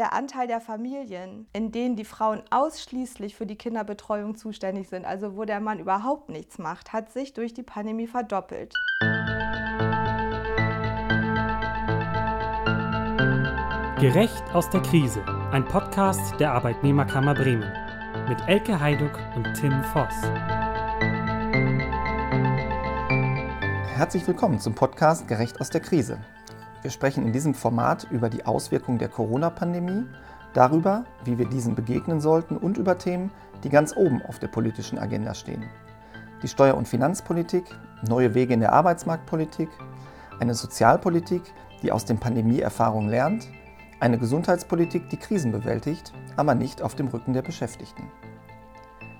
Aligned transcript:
der 0.00 0.14
Anteil 0.14 0.46
der 0.46 0.62
Familien, 0.62 1.46
in 1.52 1.72
denen 1.72 1.94
die 1.94 2.06
Frauen 2.06 2.42
ausschließlich 2.48 3.36
für 3.36 3.44
die 3.44 3.56
Kinderbetreuung 3.56 4.34
zuständig 4.34 4.88
sind, 4.88 5.04
also 5.04 5.36
wo 5.36 5.44
der 5.44 5.60
Mann 5.60 5.78
überhaupt 5.78 6.30
nichts 6.30 6.56
macht, 6.56 6.94
hat 6.94 7.12
sich 7.12 7.34
durch 7.34 7.52
die 7.52 7.62
Pandemie 7.62 8.06
verdoppelt. 8.06 8.72
Gerecht 14.00 14.42
aus 14.54 14.70
der 14.70 14.80
Krise, 14.80 15.22
ein 15.52 15.66
Podcast 15.66 16.40
der 16.40 16.54
Arbeitnehmerkammer 16.54 17.34
Bremen 17.34 17.70
mit 18.26 18.38
Elke 18.48 18.80
Heiduck 18.80 19.18
und 19.36 19.52
Tim 19.52 19.84
Voss. 19.92 20.14
Herzlich 23.94 24.26
willkommen 24.26 24.58
zum 24.58 24.74
Podcast 24.74 25.28
Gerecht 25.28 25.60
aus 25.60 25.68
der 25.68 25.82
Krise. 25.82 26.18
Wir 26.82 26.90
sprechen 26.90 27.26
in 27.26 27.32
diesem 27.32 27.52
Format 27.52 28.06
über 28.10 28.30
die 28.30 28.46
Auswirkungen 28.46 28.98
der 28.98 29.08
Corona-Pandemie, 29.08 30.06
darüber, 30.54 31.04
wie 31.24 31.38
wir 31.38 31.46
diesen 31.46 31.74
begegnen 31.74 32.20
sollten 32.20 32.56
und 32.56 32.78
über 32.78 32.96
Themen, 32.96 33.30
die 33.62 33.68
ganz 33.68 33.94
oben 33.96 34.22
auf 34.22 34.38
der 34.38 34.48
politischen 34.48 34.98
Agenda 34.98 35.34
stehen. 35.34 35.64
Die 36.42 36.48
Steuer- 36.48 36.76
und 36.76 36.88
Finanzpolitik, 36.88 37.64
neue 38.08 38.34
Wege 38.34 38.54
in 38.54 38.60
der 38.60 38.72
Arbeitsmarktpolitik, 38.72 39.68
eine 40.40 40.54
Sozialpolitik, 40.54 41.42
die 41.82 41.92
aus 41.92 42.06
den 42.06 42.18
Pandemieerfahrungen 42.18 43.10
lernt, 43.10 43.46
eine 44.00 44.18
Gesundheitspolitik, 44.18 45.10
die 45.10 45.18
Krisen 45.18 45.52
bewältigt, 45.52 46.14
aber 46.36 46.54
nicht 46.54 46.80
auf 46.80 46.94
dem 46.94 47.08
Rücken 47.08 47.34
der 47.34 47.42
Beschäftigten. 47.42 48.10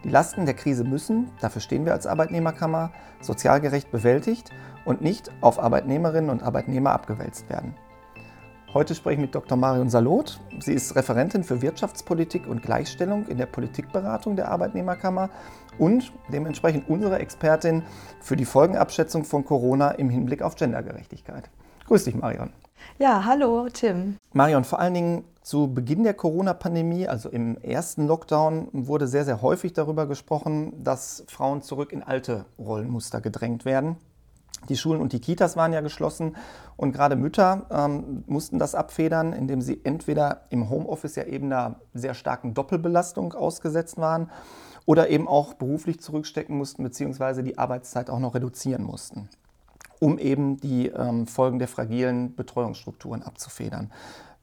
Die 0.03 0.09
Lasten 0.09 0.47
der 0.47 0.55
Krise 0.55 0.85
müssen, 0.85 1.31
dafür 1.41 1.61
stehen 1.61 1.85
wir 1.85 1.93
als 1.93 2.07
Arbeitnehmerkammer, 2.07 2.91
sozial 3.21 3.61
gerecht 3.61 3.91
bewältigt 3.91 4.51
und 4.85 5.01
nicht 5.01 5.31
auf 5.41 5.59
Arbeitnehmerinnen 5.59 6.31
und 6.31 6.43
Arbeitnehmer 6.43 6.93
abgewälzt 6.93 7.49
werden. 7.49 7.75
Heute 8.73 8.95
spreche 8.95 9.15
ich 9.15 9.21
mit 9.21 9.35
Dr. 9.35 9.59
Marion 9.59 9.91
Salot. 9.91 10.39
Sie 10.61 10.73
ist 10.73 10.95
Referentin 10.95 11.43
für 11.43 11.61
Wirtschaftspolitik 11.61 12.47
und 12.47 12.63
Gleichstellung 12.63 13.27
in 13.27 13.37
der 13.37 13.47
Politikberatung 13.47 14.37
der 14.37 14.49
Arbeitnehmerkammer 14.49 15.29
und 15.77 16.13
dementsprechend 16.33 16.89
unsere 16.89 17.19
Expertin 17.19 17.83
für 18.21 18.37
die 18.37 18.45
Folgenabschätzung 18.45 19.25
von 19.25 19.45
Corona 19.45 19.91
im 19.91 20.09
Hinblick 20.09 20.43
auf 20.43 20.55
Gendergerechtigkeit. 20.55 21.51
Grüß 21.89 22.05
dich, 22.05 22.15
Marion. 22.15 22.51
Ja, 22.99 23.25
hallo, 23.25 23.69
Tim. 23.73 24.17
Marion, 24.33 24.63
vor 24.63 24.79
allen 24.79 24.95
Dingen 24.95 25.25
zu 25.43 25.75
Beginn 25.75 26.05
der 26.05 26.15
Corona-Pandemie, 26.15 27.09
also 27.09 27.29
im 27.29 27.57
ersten 27.63 28.07
Lockdown, 28.07 28.69
wurde 28.73 29.09
sehr, 29.09 29.25
sehr 29.25 29.43
häufig 29.43 29.73
darüber 29.73 30.07
gesprochen, 30.07 30.85
dass 30.85 31.25
Frauen 31.27 31.63
zurück 31.63 31.93
in 31.93 32.05
alte 32.05 32.45
Rollenmuster 32.57 33.21
gedrängt 33.21 33.65
werden. 33.65 33.97
Die 34.69 34.77
Schulen 34.77 35.01
und 35.01 35.13
die 35.13 35.21
Kitas 35.21 35.57
waren 35.57 35.73
ja 35.73 35.81
geschlossen 35.81 36.37
und 36.77 36.93
gerade 36.93 37.17
Mütter 37.17 37.67
ähm, 37.71 38.25
mussten 38.27 38.59
das 38.59 38.75
abfedern, 38.75 39.33
indem 39.33 39.63
sie 39.63 39.81
entweder 39.85 40.43
im 40.51 40.71
Homeoffice 40.71 41.17
ja 41.17 41.25
eben 41.25 41.47
einer 41.47 41.77
sehr 41.95 42.15
starken 42.15 42.55
Doppelbelastung 42.55 43.33
ausgesetzt 43.33 43.99
waren 43.99 44.31
oder 44.87 45.09
eben 45.09 45.29
auch 45.29 45.55
beruflich 45.55 46.01
zurückstecken 46.01 46.57
mussten, 46.57 46.83
beziehungsweise 46.83 47.43
die 47.43 47.59
Arbeitszeit 47.59 48.11
auch 48.11 48.19
noch 48.19 48.35
reduzieren 48.35 48.83
mussten, 48.83 49.29
um 49.99 50.19
eben 50.19 50.59
die 50.59 50.89
ähm, 50.89 51.27
Folgen 51.27 51.59
der 51.59 51.69
fragilen 51.69 52.35
Betreuungsstrukturen 52.35 53.23
abzufedern. 53.23 53.91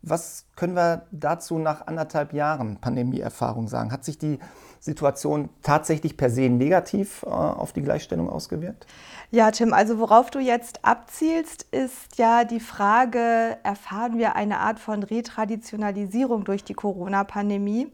Was 0.02 0.46
können 0.56 0.76
wir 0.76 1.04
dazu 1.12 1.58
nach 1.58 1.88
anderthalb 1.88 2.34
Jahren 2.34 2.78
Pandemieerfahrung 2.80 3.68
sagen? 3.68 3.92
Hat 3.92 4.06
sich 4.06 4.18
die 4.18 4.40
Situation 4.80 5.50
tatsächlich 5.64 6.18
per 6.18 6.30
se 6.30 6.50
negativ 6.50 7.24
äh, 7.24 7.30
auf 7.30 7.74
die 7.74 7.82
Gleichstellung 7.82 8.30
ausgewirkt? 8.30 8.86
Ja, 9.32 9.52
Tim, 9.52 9.74
also 9.74 10.00
worauf 10.00 10.30
du 10.32 10.40
jetzt 10.40 10.86
abzielst, 10.86 11.64
ist 11.72 12.18
ja 12.18 12.44
die 12.46 12.60
Frage, 12.60 13.58
erfahren 13.64 14.18
wir 14.18 14.36
eine 14.36 14.60
Art 14.60 14.80
von 14.80 15.04
Retraditionalisierung 15.04 16.44
durch 16.46 16.64
die 16.64 16.74
Corona-Pandemie? 16.74 17.92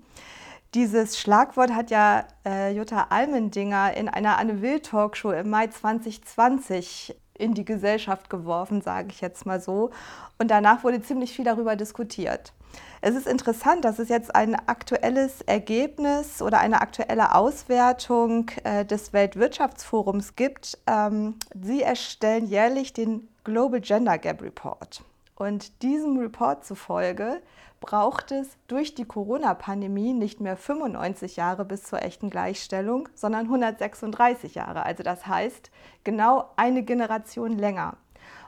Dieses 0.74 1.20
Schlagwort 1.20 1.72
hat 1.72 1.92
ja 1.92 2.26
äh, 2.46 2.76
Jutta 2.76 3.08
Almendinger 3.10 3.96
in 3.96 4.10
einer 4.10 4.38
Anne 4.40 4.62
Will 4.62 4.80
Talkshow 4.80 5.32
im 5.32 5.50
Mai 5.50 5.68
2020 5.68 7.16
in 7.38 7.54
die 7.54 7.66
Gesellschaft 7.66 8.30
geworfen, 8.30 8.82
sage 8.82 9.10
ich 9.10 9.22
jetzt 9.22 9.46
mal 9.46 9.60
so. 9.60 9.92
Und 10.38 10.50
danach 10.50 10.84
wurde 10.84 11.02
ziemlich 11.02 11.34
viel 11.34 11.46
darüber 11.46 11.76
diskutiert. 11.76 12.54
Es 13.02 13.16
ist 13.16 13.28
interessant, 13.28 13.86
dass 13.86 14.00
es 14.00 14.10
jetzt 14.10 14.34
ein 14.34 14.56
aktuelles 14.56 15.42
Ergebnis 15.42 16.42
oder 16.42 16.60
eine 16.60 16.82
aktuelle 16.82 17.36
Auswertung 17.36 18.50
äh, 18.64 18.86
des 18.86 19.14
Weltwirtschaftsforums 19.14 20.36
gibt. 20.36 20.78
Ähm, 20.88 21.36
sie 21.62 21.82
erstellen 21.82 22.48
jährlich 22.48 22.94
den 22.94 23.28
Global 23.44 23.82
Gender 23.82 24.18
Gap 24.18 24.42
Report. 24.42 25.04
Und 25.36 25.82
diesem 25.82 26.18
Report 26.18 26.64
zufolge 26.64 27.42
braucht 27.80 28.32
es 28.32 28.58
durch 28.68 28.96
die 28.96 29.06
Corona-Pandemie 29.06 30.14
nicht 30.14 30.40
mehr 30.40 30.56
95 30.56 31.36
Jahre 31.36 31.66
bis 31.66 31.84
zur 31.84 32.02
echten 32.02 32.30
Gleichstellung, 32.30 33.10
sondern 33.14 33.46
136 33.46 34.56
Jahre. 34.56 34.86
Also 34.86 35.04
das 35.04 35.28
heißt 35.28 35.70
genau 36.04 36.52
eine 36.56 36.84
Generation 36.84 37.58
länger. 37.58 37.98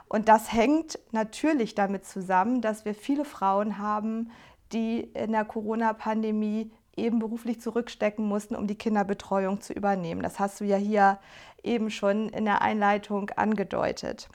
Und 0.08 0.28
das 0.28 0.52
hängt 0.52 0.98
natürlich 1.10 1.74
damit 1.74 2.06
zusammen, 2.06 2.60
dass 2.60 2.84
wir 2.84 2.94
viele 2.94 3.24
Frauen 3.24 3.78
haben, 3.78 4.30
die 4.72 5.00
in 5.00 5.32
der 5.32 5.44
Corona-Pandemie 5.44 6.70
eben 6.96 7.18
beruflich 7.18 7.60
zurückstecken 7.60 8.26
mussten, 8.26 8.56
um 8.56 8.66
die 8.66 8.78
Kinderbetreuung 8.78 9.60
zu 9.60 9.72
übernehmen. 9.72 10.22
Das 10.22 10.38
hast 10.38 10.60
du 10.60 10.64
ja 10.64 10.76
hier 10.76 11.18
eben 11.62 11.90
schon 11.90 12.28
in 12.30 12.44
der 12.46 12.62
Einleitung 12.62 13.30
angedeutet. 13.30 14.28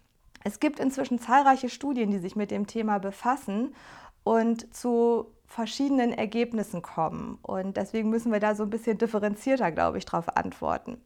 Es 0.43 0.59
gibt 0.59 0.79
inzwischen 0.79 1.19
zahlreiche 1.19 1.69
Studien, 1.69 2.11
die 2.11 2.19
sich 2.19 2.35
mit 2.35 2.51
dem 2.51 2.67
Thema 2.67 2.99
befassen 2.99 3.75
und 4.23 4.73
zu 4.75 5.27
verschiedenen 5.51 6.13
Ergebnissen 6.13 6.81
kommen. 6.81 7.37
Und 7.41 7.75
deswegen 7.75 8.09
müssen 8.09 8.31
wir 8.31 8.39
da 8.39 8.55
so 8.55 8.63
ein 8.63 8.69
bisschen 8.69 8.97
differenzierter, 8.97 9.71
glaube 9.71 9.97
ich, 9.97 10.05
darauf 10.05 10.35
antworten. 10.37 10.97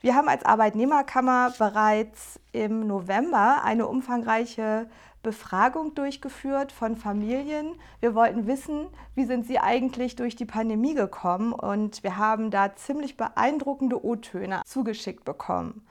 Wir 0.00 0.16
haben 0.16 0.28
als 0.28 0.44
Arbeitnehmerkammer 0.44 1.52
bereits 1.56 2.40
im 2.50 2.86
November 2.86 3.62
eine 3.64 3.86
umfangreiche 3.86 4.88
Befragung 5.22 5.94
durchgeführt 5.94 6.72
von 6.72 6.96
Familien. 6.96 7.76
Wir 8.00 8.16
wollten 8.16 8.48
wissen, 8.48 8.88
wie 9.14 9.24
sind 9.24 9.46
sie 9.46 9.60
eigentlich 9.60 10.16
durch 10.16 10.34
die 10.34 10.46
Pandemie 10.46 10.94
gekommen 10.94 11.52
und 11.52 12.02
wir 12.02 12.16
haben 12.16 12.50
da 12.50 12.74
ziemlich 12.74 13.16
beeindruckende 13.16 14.04
O-Töne 14.04 14.62
zugeschickt 14.66 15.24
bekommen. 15.24 15.86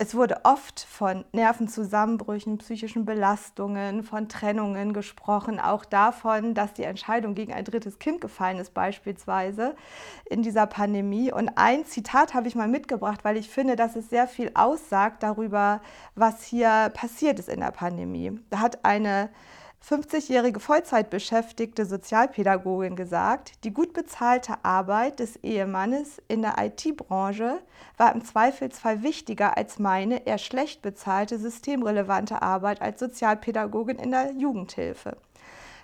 Es 0.00 0.14
wurde 0.14 0.42
oft 0.44 0.78
von 0.88 1.24
Nervenzusammenbrüchen, 1.32 2.58
psychischen 2.58 3.04
Belastungen, 3.04 4.04
von 4.04 4.28
Trennungen 4.28 4.92
gesprochen, 4.92 5.58
auch 5.58 5.84
davon, 5.84 6.54
dass 6.54 6.72
die 6.72 6.84
Entscheidung 6.84 7.34
gegen 7.34 7.52
ein 7.52 7.64
drittes 7.64 7.98
Kind 7.98 8.20
gefallen 8.20 8.60
ist, 8.60 8.74
beispielsweise 8.74 9.74
in 10.30 10.42
dieser 10.42 10.68
Pandemie. 10.68 11.32
Und 11.32 11.50
ein 11.56 11.84
Zitat 11.84 12.32
habe 12.32 12.46
ich 12.46 12.54
mal 12.54 12.68
mitgebracht, 12.68 13.24
weil 13.24 13.36
ich 13.36 13.50
finde, 13.50 13.74
dass 13.74 13.96
es 13.96 14.08
sehr 14.08 14.28
viel 14.28 14.52
aussagt 14.54 15.24
darüber, 15.24 15.80
was 16.14 16.44
hier 16.44 16.92
passiert 16.94 17.40
ist 17.40 17.48
in 17.48 17.58
der 17.58 17.72
Pandemie. 17.72 18.38
Da 18.50 18.60
hat 18.60 18.84
eine 18.84 19.30
50-jährige 19.86 20.60
Vollzeitbeschäftigte 20.60 21.86
Sozialpädagogin 21.86 22.96
gesagt, 22.96 23.64
die 23.64 23.72
gut 23.72 23.92
bezahlte 23.92 24.62
Arbeit 24.62 25.18
des 25.20 25.36
Ehemannes 25.36 26.20
in 26.28 26.42
der 26.42 26.56
IT-Branche 26.58 27.60
war 27.96 28.14
im 28.14 28.24
Zweifelsfall 28.24 29.02
wichtiger 29.02 29.56
als 29.56 29.78
meine 29.78 30.26
eher 30.26 30.38
schlecht 30.38 30.82
bezahlte 30.82 31.38
systemrelevante 31.38 32.42
Arbeit 32.42 32.82
als 32.82 33.00
Sozialpädagogin 33.00 33.98
in 33.98 34.10
der 34.10 34.32
Jugendhilfe. 34.32 35.16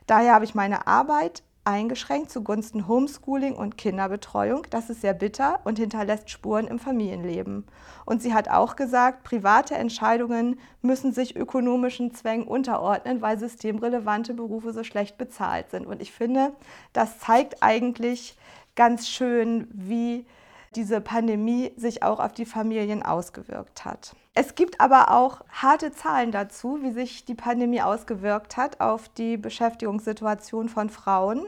Daher 0.06 0.34
habe 0.34 0.44
ich 0.44 0.54
meine 0.54 0.86
Arbeit 0.86 1.42
eingeschränkt 1.64 2.30
zugunsten 2.30 2.86
Homeschooling 2.86 3.54
und 3.54 3.78
Kinderbetreuung. 3.78 4.66
Das 4.70 4.90
ist 4.90 5.00
sehr 5.00 5.14
bitter 5.14 5.60
und 5.64 5.78
hinterlässt 5.78 6.30
Spuren 6.30 6.66
im 6.66 6.78
Familienleben. 6.78 7.64
Und 8.04 8.22
sie 8.22 8.34
hat 8.34 8.48
auch 8.48 8.76
gesagt, 8.76 9.24
private 9.24 9.74
Entscheidungen 9.74 10.58
müssen 10.82 11.12
sich 11.12 11.36
ökonomischen 11.36 12.14
Zwängen 12.14 12.46
unterordnen, 12.46 13.22
weil 13.22 13.38
systemrelevante 13.38 14.34
Berufe 14.34 14.72
so 14.72 14.84
schlecht 14.84 15.16
bezahlt 15.16 15.70
sind. 15.70 15.86
Und 15.86 16.02
ich 16.02 16.12
finde, 16.12 16.52
das 16.92 17.18
zeigt 17.18 17.62
eigentlich 17.62 18.36
ganz 18.76 19.08
schön, 19.08 19.66
wie 19.72 20.26
diese 20.74 21.00
Pandemie 21.00 21.72
sich 21.76 22.02
auch 22.02 22.20
auf 22.20 22.32
die 22.32 22.46
Familien 22.46 23.02
ausgewirkt 23.02 23.84
hat. 23.84 24.14
Es 24.36 24.56
gibt 24.56 24.80
aber 24.80 25.12
auch 25.12 25.42
harte 25.48 25.92
Zahlen 25.92 26.32
dazu, 26.32 26.82
wie 26.82 26.90
sich 26.90 27.24
die 27.24 27.36
Pandemie 27.36 27.82
ausgewirkt 27.82 28.56
hat 28.56 28.80
auf 28.80 29.08
die 29.08 29.36
Beschäftigungssituation 29.36 30.68
von 30.68 30.90
Frauen. 30.90 31.46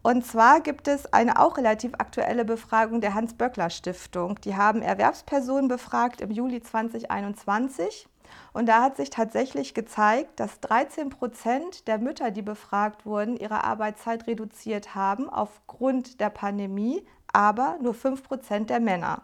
Und 0.00 0.24
zwar 0.26 0.60
gibt 0.60 0.88
es 0.88 1.12
eine 1.12 1.38
auch 1.38 1.58
relativ 1.58 1.92
aktuelle 1.98 2.46
Befragung 2.46 3.02
der 3.02 3.12
Hans-Böckler-Stiftung. 3.12 4.40
Die 4.40 4.56
haben 4.56 4.80
Erwerbspersonen 4.80 5.68
befragt 5.68 6.22
im 6.22 6.30
Juli 6.30 6.62
2021. 6.62 8.08
Und 8.54 8.70
da 8.70 8.82
hat 8.82 8.96
sich 8.96 9.10
tatsächlich 9.10 9.74
gezeigt, 9.74 10.40
dass 10.40 10.60
13 10.60 11.10
Prozent 11.10 11.86
der 11.88 11.98
Mütter, 11.98 12.30
die 12.30 12.40
befragt 12.40 13.04
wurden, 13.04 13.36
ihre 13.36 13.64
Arbeitszeit 13.64 14.26
reduziert 14.26 14.94
haben 14.94 15.28
aufgrund 15.28 16.20
der 16.20 16.30
Pandemie, 16.30 17.06
aber 17.32 17.76
nur 17.82 17.92
5 17.92 18.22
Prozent 18.22 18.70
der 18.70 18.80
Männer. 18.80 19.22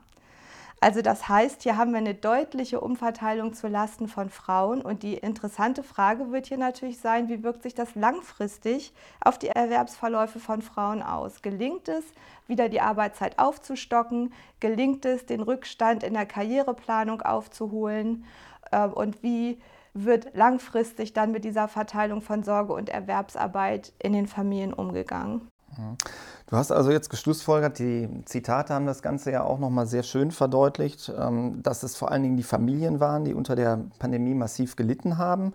Also 0.81 1.03
das 1.03 1.29
heißt, 1.29 1.65
hier 1.65 1.77
haben 1.77 1.91
wir 1.91 1.99
eine 1.99 2.15
deutliche 2.15 2.81
Umverteilung 2.81 3.53
zu 3.53 3.67
Lasten 3.67 4.07
von 4.07 4.31
Frauen. 4.31 4.81
Und 4.81 5.03
die 5.03 5.15
interessante 5.15 5.83
Frage 5.83 6.31
wird 6.31 6.47
hier 6.47 6.59
natürlich 6.59 7.01
sein, 7.01 7.29
wie 7.29 7.43
wirkt 7.43 7.65
sich 7.65 7.75
das 7.75 7.97
langfristig 7.97 8.93
auf 9.21 9.39
die 9.39 9.49
Erwerbsverläufe 9.49 10.39
von 10.39 10.63
Frauen 10.63 11.03
aus? 11.03 11.43
Gelingt 11.43 11.89
es, 11.89 12.05
wieder 12.47 12.69
die 12.69 12.81
Arbeitszeit 12.81 13.41
aufzustocken? 13.41 14.33
Gelingt 14.61 15.05
es, 15.05 15.27
den 15.27 15.43
Rückstand 15.43 16.05
in 16.05 16.15
der 16.15 16.27
Karriereplanung 16.27 17.23
aufzuholen? 17.23 18.25
Ähm, 18.71 18.93
und 18.93 19.23
wie 19.25 19.61
wird 19.95 20.37
langfristig 20.37 21.13
dann 21.13 21.33
mit 21.33 21.45
dieser 21.45 21.67
Verteilung 21.67 22.23
von 22.23 22.45
Sorge 22.45 22.73
und 22.73 22.89
Erwerbsarbeit 22.89 23.93
in 23.99 24.13
den 24.13 24.29
Familien 24.29 24.73
umgegangen? 24.73 25.49
Du 26.51 26.57
hast 26.57 26.73
also 26.73 26.91
jetzt 26.91 27.11
geschlussfolgert, 27.11 27.79
die 27.79 28.09
Zitate 28.25 28.73
haben 28.73 28.87
das 28.87 29.03
Ganze 29.03 29.31
ja 29.31 29.45
auch 29.45 29.59
nochmal 29.59 29.87
sehr 29.87 30.03
schön 30.03 30.31
verdeutlicht, 30.31 31.13
ähm, 31.17 31.63
dass 31.63 31.83
es 31.83 31.95
vor 31.95 32.11
allen 32.11 32.23
Dingen 32.23 32.37
die 32.37 32.43
Familien 32.43 33.01
waren, 33.01 33.25
die 33.25 33.35
unter 33.35 33.55
der 33.55 33.81
Pandemie 33.99 34.35
massiv 34.35 34.75
gelitten 34.75 35.19
haben. 35.19 35.53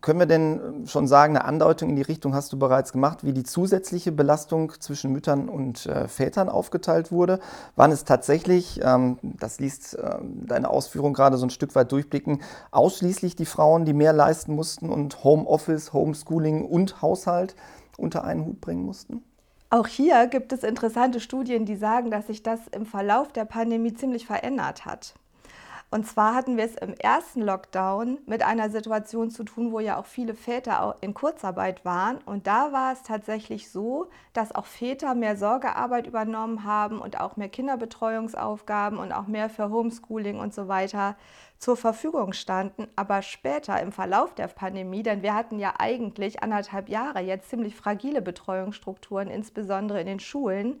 Können 0.00 0.18
wir 0.18 0.26
denn 0.26 0.84
schon 0.88 1.06
sagen, 1.06 1.36
eine 1.36 1.44
Andeutung 1.44 1.90
in 1.90 1.96
die 1.96 2.02
Richtung 2.02 2.34
hast 2.34 2.52
du 2.52 2.58
bereits 2.58 2.92
gemacht, 2.92 3.22
wie 3.22 3.32
die 3.32 3.44
zusätzliche 3.44 4.10
Belastung 4.10 4.72
zwischen 4.80 5.12
Müttern 5.12 5.48
und 5.48 5.86
äh, 5.86 6.08
Vätern 6.08 6.48
aufgeteilt 6.48 7.12
wurde? 7.12 7.38
Waren 7.76 7.92
es 7.92 8.02
tatsächlich, 8.02 8.80
ähm, 8.82 9.18
das 9.22 9.60
liest 9.60 9.96
deine 10.22 10.70
Ausführung 10.70 11.14
gerade 11.14 11.36
so 11.36 11.46
ein 11.46 11.50
Stück 11.50 11.76
weit 11.76 11.92
durchblicken, 11.92 12.42
ausschließlich 12.72 13.36
die 13.36 13.46
Frauen, 13.46 13.84
die 13.84 13.94
mehr 13.94 14.12
leisten 14.12 14.56
mussten 14.56 14.90
und 14.90 15.22
Homeoffice, 15.22 15.92
Homeschooling 15.92 16.66
und 16.66 17.00
Haushalt 17.00 17.54
unter 17.96 18.24
einen 18.24 18.44
Hut 18.44 18.60
bringen 18.60 18.84
mussten? 18.84 19.22
Auch 19.68 19.88
hier 19.88 20.26
gibt 20.28 20.52
es 20.52 20.62
interessante 20.62 21.18
Studien, 21.18 21.64
die 21.64 21.74
sagen, 21.74 22.10
dass 22.10 22.28
sich 22.28 22.42
das 22.42 22.68
im 22.68 22.86
Verlauf 22.86 23.32
der 23.32 23.44
Pandemie 23.44 23.94
ziemlich 23.94 24.24
verändert 24.26 24.84
hat. 24.84 25.14
Und 25.88 26.04
zwar 26.04 26.34
hatten 26.34 26.56
wir 26.56 26.64
es 26.64 26.74
im 26.74 26.94
ersten 26.94 27.40
Lockdown 27.40 28.18
mit 28.26 28.42
einer 28.42 28.70
Situation 28.70 29.30
zu 29.30 29.44
tun, 29.44 29.70
wo 29.70 29.78
ja 29.78 29.98
auch 29.98 30.06
viele 30.06 30.34
Väter 30.34 30.96
in 31.00 31.14
Kurzarbeit 31.14 31.84
waren. 31.84 32.18
Und 32.18 32.48
da 32.48 32.72
war 32.72 32.92
es 32.92 33.04
tatsächlich 33.04 33.70
so, 33.70 34.08
dass 34.32 34.52
auch 34.52 34.66
Väter 34.66 35.14
mehr 35.14 35.36
Sorgearbeit 35.36 36.08
übernommen 36.08 36.64
haben 36.64 37.00
und 37.00 37.20
auch 37.20 37.36
mehr 37.36 37.48
Kinderbetreuungsaufgaben 37.48 38.98
und 38.98 39.12
auch 39.12 39.28
mehr 39.28 39.48
für 39.48 39.70
Homeschooling 39.70 40.40
und 40.40 40.52
so 40.52 40.66
weiter 40.66 41.16
zur 41.58 41.76
Verfügung 41.76 42.32
standen. 42.32 42.88
Aber 42.96 43.22
später 43.22 43.80
im 43.80 43.92
Verlauf 43.92 44.34
der 44.34 44.48
Pandemie, 44.48 45.04
denn 45.04 45.22
wir 45.22 45.34
hatten 45.34 45.60
ja 45.60 45.74
eigentlich 45.78 46.42
anderthalb 46.42 46.88
Jahre 46.88 47.20
jetzt 47.20 47.48
ziemlich 47.48 47.76
fragile 47.76 48.22
Betreuungsstrukturen, 48.22 49.28
insbesondere 49.28 50.00
in 50.00 50.06
den 50.06 50.20
Schulen, 50.20 50.80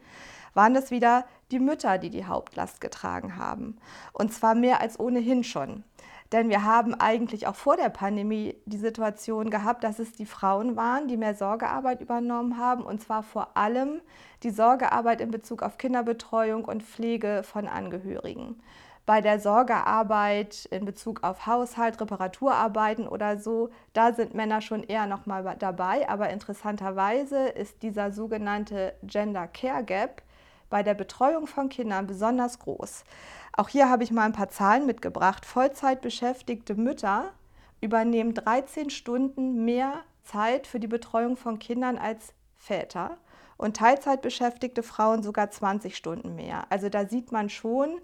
waren 0.56 0.74
es 0.74 0.90
wieder 0.90 1.24
die 1.50 1.60
Mütter, 1.60 1.98
die 1.98 2.10
die 2.10 2.24
Hauptlast 2.24 2.80
getragen 2.80 3.36
haben. 3.36 3.76
Und 4.12 4.32
zwar 4.32 4.54
mehr 4.54 4.80
als 4.80 4.98
ohnehin 4.98 5.44
schon. 5.44 5.84
Denn 6.32 6.48
wir 6.48 6.64
haben 6.64 6.94
eigentlich 6.94 7.46
auch 7.46 7.54
vor 7.54 7.76
der 7.76 7.88
Pandemie 7.88 8.56
die 8.64 8.78
Situation 8.78 9.50
gehabt, 9.50 9.84
dass 9.84 10.00
es 10.00 10.12
die 10.12 10.26
Frauen 10.26 10.74
waren, 10.74 11.06
die 11.06 11.16
mehr 11.16 11.36
Sorgearbeit 11.36 12.00
übernommen 12.00 12.58
haben. 12.58 12.82
Und 12.84 13.00
zwar 13.00 13.22
vor 13.22 13.56
allem 13.56 14.00
die 14.42 14.50
Sorgearbeit 14.50 15.20
in 15.20 15.30
Bezug 15.30 15.62
auf 15.62 15.78
Kinderbetreuung 15.78 16.64
und 16.64 16.82
Pflege 16.82 17.42
von 17.44 17.68
Angehörigen 17.68 18.60
bei 19.06 19.20
der 19.20 19.38
Sorgearbeit 19.38 20.66
in 20.72 20.84
Bezug 20.84 21.22
auf 21.22 21.46
Haushalt, 21.46 22.00
Reparaturarbeiten 22.00 23.06
oder 23.06 23.38
so, 23.38 23.70
da 23.92 24.12
sind 24.12 24.34
Männer 24.34 24.60
schon 24.60 24.82
eher 24.82 25.06
noch 25.06 25.26
mal 25.26 25.54
dabei. 25.58 26.08
Aber 26.08 26.28
interessanterweise 26.30 27.46
ist 27.46 27.84
dieser 27.84 28.10
sogenannte 28.10 28.94
Gender 29.04 29.46
Care 29.46 29.84
Gap 29.84 30.22
bei 30.70 30.82
der 30.82 30.94
Betreuung 30.94 31.46
von 31.46 31.68
Kindern 31.68 32.06
besonders 32.06 32.58
groß. 32.58 33.04
Auch 33.52 33.68
hier 33.68 33.88
habe 33.88 34.04
ich 34.04 34.10
mal 34.10 34.24
ein 34.24 34.32
paar 34.32 34.48
Zahlen 34.48 34.86
mitgebracht. 34.86 35.46
Vollzeit 35.46 36.00
beschäftigte 36.00 36.74
Mütter 36.74 37.32
übernehmen 37.80 38.34
13 38.34 38.90
Stunden 38.90 39.64
mehr 39.64 40.02
Zeit 40.24 40.66
für 40.66 40.80
die 40.80 40.88
Betreuung 40.88 41.36
von 41.36 41.58
Kindern 41.58 41.98
als 41.98 42.32
Väter 42.56 43.16
und 43.56 43.76
Teilzeit 43.76 44.22
beschäftigte 44.22 44.82
Frauen 44.82 45.22
sogar 45.22 45.50
20 45.50 45.96
Stunden 45.96 46.34
mehr. 46.34 46.66
Also 46.70 46.88
da 46.88 47.06
sieht 47.06 47.32
man 47.32 47.48
schon, 47.48 48.00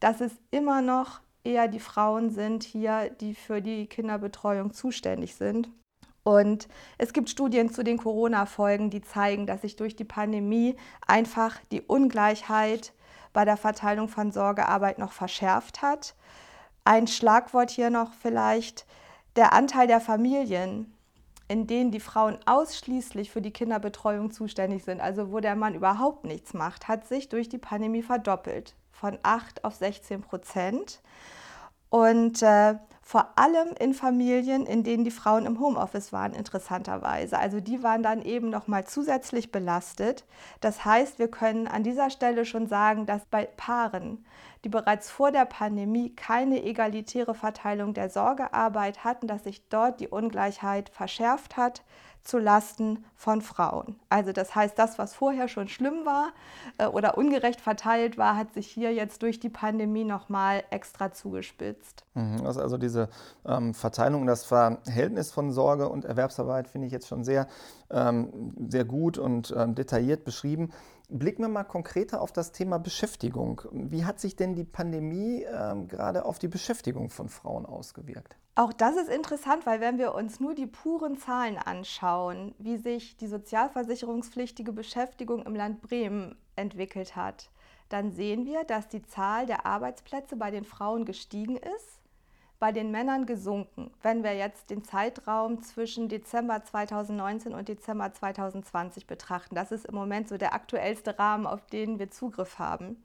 dass 0.00 0.20
es 0.20 0.32
immer 0.50 0.82
noch 0.82 1.20
eher 1.44 1.68
die 1.68 1.80
Frauen 1.80 2.30
sind 2.30 2.62
hier, 2.62 3.10
die 3.20 3.34
für 3.34 3.62
die 3.62 3.86
Kinderbetreuung 3.86 4.72
zuständig 4.72 5.34
sind. 5.34 5.70
Und 6.24 6.68
es 6.98 7.12
gibt 7.12 7.30
Studien 7.30 7.70
zu 7.72 7.82
den 7.82 7.98
Corona-Folgen, 7.98 8.90
die 8.90 9.02
zeigen, 9.02 9.46
dass 9.46 9.62
sich 9.62 9.76
durch 9.76 9.96
die 9.96 10.04
Pandemie 10.04 10.76
einfach 11.06 11.58
die 11.72 11.82
Ungleichheit 11.82 12.92
bei 13.32 13.44
der 13.44 13.56
Verteilung 13.56 14.08
von 14.08 14.30
Sorgearbeit 14.30 14.98
noch 14.98 15.12
verschärft 15.12 15.82
hat. 15.82 16.14
Ein 16.84 17.06
Schlagwort 17.06 17.70
hier 17.70 17.90
noch 17.90 18.12
vielleicht, 18.12 18.86
der 19.36 19.52
Anteil 19.52 19.86
der 19.86 20.00
Familien, 20.00 20.92
in 21.48 21.66
denen 21.66 21.90
die 21.90 22.00
Frauen 22.00 22.38
ausschließlich 22.46 23.30
für 23.30 23.42
die 23.42 23.52
Kinderbetreuung 23.52 24.30
zuständig 24.30 24.84
sind, 24.84 25.00
also 25.00 25.32
wo 25.32 25.40
der 25.40 25.56
Mann 25.56 25.74
überhaupt 25.74 26.24
nichts 26.24 26.54
macht, 26.54 26.88
hat 26.88 27.06
sich 27.06 27.28
durch 27.28 27.48
die 27.48 27.58
Pandemie 27.58 28.02
verdoppelt 28.02 28.74
von 28.90 29.18
8 29.22 29.64
auf 29.64 29.74
16 29.74 30.22
Prozent. 30.22 31.00
Und 31.90 32.42
äh, 32.42 32.76
vor 33.04 33.36
allem 33.36 33.74
in 33.80 33.94
Familien, 33.94 34.64
in 34.64 34.84
denen 34.84 35.04
die 35.04 35.10
Frauen 35.10 35.44
im 35.44 35.58
Homeoffice 35.58 36.12
waren, 36.12 36.32
interessanterweise. 36.32 37.36
Also 37.36 37.60
die 37.60 37.82
waren 37.82 38.02
dann 38.02 38.22
eben 38.22 38.48
noch 38.48 38.68
mal 38.68 38.86
zusätzlich 38.86 39.50
belastet. 39.50 40.24
Das 40.60 40.84
heißt, 40.84 41.18
wir 41.18 41.28
können 41.28 41.66
an 41.66 41.82
dieser 41.82 42.10
Stelle 42.10 42.46
schon 42.46 42.68
sagen, 42.68 43.04
dass 43.04 43.24
bei 43.26 43.44
Paaren, 43.44 44.24
die 44.64 44.68
bereits 44.68 45.10
vor 45.10 45.32
der 45.32 45.44
Pandemie 45.44 46.14
keine 46.14 46.62
egalitäre 46.62 47.34
Verteilung 47.34 47.92
der 47.92 48.08
Sorgearbeit 48.08 49.02
hatten, 49.02 49.26
dass 49.26 49.44
sich 49.44 49.68
dort 49.68 50.00
die 50.00 50.08
Ungleichheit 50.08 50.88
verschärft 50.88 51.56
hat 51.56 51.82
zu 52.24 52.38
Lasten 52.38 53.04
von 53.16 53.42
Frauen. 53.42 53.96
Also 54.08 54.32
das 54.32 54.54
heißt, 54.54 54.78
das, 54.78 54.98
was 54.98 55.14
vorher 55.14 55.48
schon 55.48 55.68
schlimm 55.68 56.04
war 56.04 56.32
äh, 56.78 56.86
oder 56.86 57.18
ungerecht 57.18 57.60
verteilt 57.60 58.18
war, 58.18 58.36
hat 58.36 58.54
sich 58.54 58.66
hier 58.66 58.92
jetzt 58.92 59.22
durch 59.22 59.40
die 59.40 59.48
Pandemie 59.48 60.04
nochmal 60.04 60.62
extra 60.70 61.12
zugespitzt. 61.12 62.04
Mhm, 62.14 62.46
also, 62.46 62.76
diese 62.78 63.08
ähm, 63.46 63.74
Verteilung, 63.74 64.26
das 64.26 64.44
Verhältnis 64.44 65.30
von 65.30 65.52
Sorge 65.52 65.88
und 65.88 66.04
Erwerbsarbeit 66.04 66.68
finde 66.68 66.86
ich 66.86 66.92
jetzt 66.92 67.08
schon 67.08 67.24
sehr, 67.24 67.46
ähm, 67.90 68.54
sehr 68.68 68.84
gut 68.84 69.18
und 69.18 69.54
ähm, 69.56 69.74
detailliert 69.74 70.24
beschrieben. 70.24 70.70
Blicken 71.14 71.42
wir 71.42 71.48
mal 71.50 71.64
konkreter 71.64 72.22
auf 72.22 72.32
das 72.32 72.52
Thema 72.52 72.78
Beschäftigung. 72.78 73.60
Wie 73.70 74.06
hat 74.06 74.18
sich 74.18 74.34
denn 74.34 74.54
die 74.54 74.64
Pandemie 74.64 75.44
ähm, 75.44 75.86
gerade 75.86 76.24
auf 76.24 76.38
die 76.38 76.48
Beschäftigung 76.48 77.10
von 77.10 77.28
Frauen 77.28 77.66
ausgewirkt? 77.66 78.34
Auch 78.54 78.72
das 78.72 78.96
ist 78.96 79.10
interessant, 79.10 79.66
weil 79.66 79.80
wenn 79.80 79.98
wir 79.98 80.14
uns 80.14 80.40
nur 80.40 80.54
die 80.54 80.66
puren 80.66 81.18
Zahlen 81.18 81.58
anschauen, 81.58 82.54
wie 82.58 82.78
sich 82.78 83.18
die 83.18 83.26
sozialversicherungspflichtige 83.26 84.72
Beschäftigung 84.72 85.44
im 85.44 85.54
Land 85.54 85.82
Bremen 85.82 86.34
entwickelt 86.56 87.14
hat, 87.14 87.50
dann 87.90 88.10
sehen 88.10 88.46
wir, 88.46 88.64
dass 88.64 88.88
die 88.88 89.02
Zahl 89.02 89.44
der 89.44 89.66
Arbeitsplätze 89.66 90.36
bei 90.36 90.50
den 90.50 90.64
Frauen 90.64 91.04
gestiegen 91.04 91.58
ist 91.58 92.01
bei 92.62 92.70
den 92.70 92.92
Männern 92.92 93.26
gesunken, 93.26 93.90
wenn 94.02 94.22
wir 94.22 94.36
jetzt 94.36 94.70
den 94.70 94.84
Zeitraum 94.84 95.62
zwischen 95.62 96.08
Dezember 96.08 96.62
2019 96.62 97.54
und 97.54 97.68
Dezember 97.68 98.12
2020 98.12 99.08
betrachten. 99.08 99.56
Das 99.56 99.72
ist 99.72 99.84
im 99.84 99.96
Moment 99.96 100.28
so 100.28 100.36
der 100.36 100.54
aktuellste 100.54 101.18
Rahmen, 101.18 101.44
auf 101.44 101.66
den 101.66 101.98
wir 101.98 102.12
Zugriff 102.12 102.60
haben. 102.60 103.02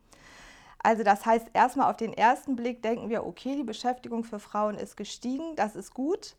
Also 0.83 1.01
das 1.01 1.25
heißt, 1.25 1.47
erstmal 1.53 1.89
auf 1.89 1.97
den 1.97 2.13
ersten 2.13 2.55
Blick 2.55 2.83
denken 2.83 3.09
wir, 3.09 3.25
okay, 3.25 3.55
die 3.55 3.63
Beschäftigung 3.63 4.23
für 4.23 4.37
Frauen 4.37 4.75
ist 4.75 4.95
gestiegen, 4.95 5.55
das 5.55 5.75
ist 5.75 5.91
gut. 5.95 6.35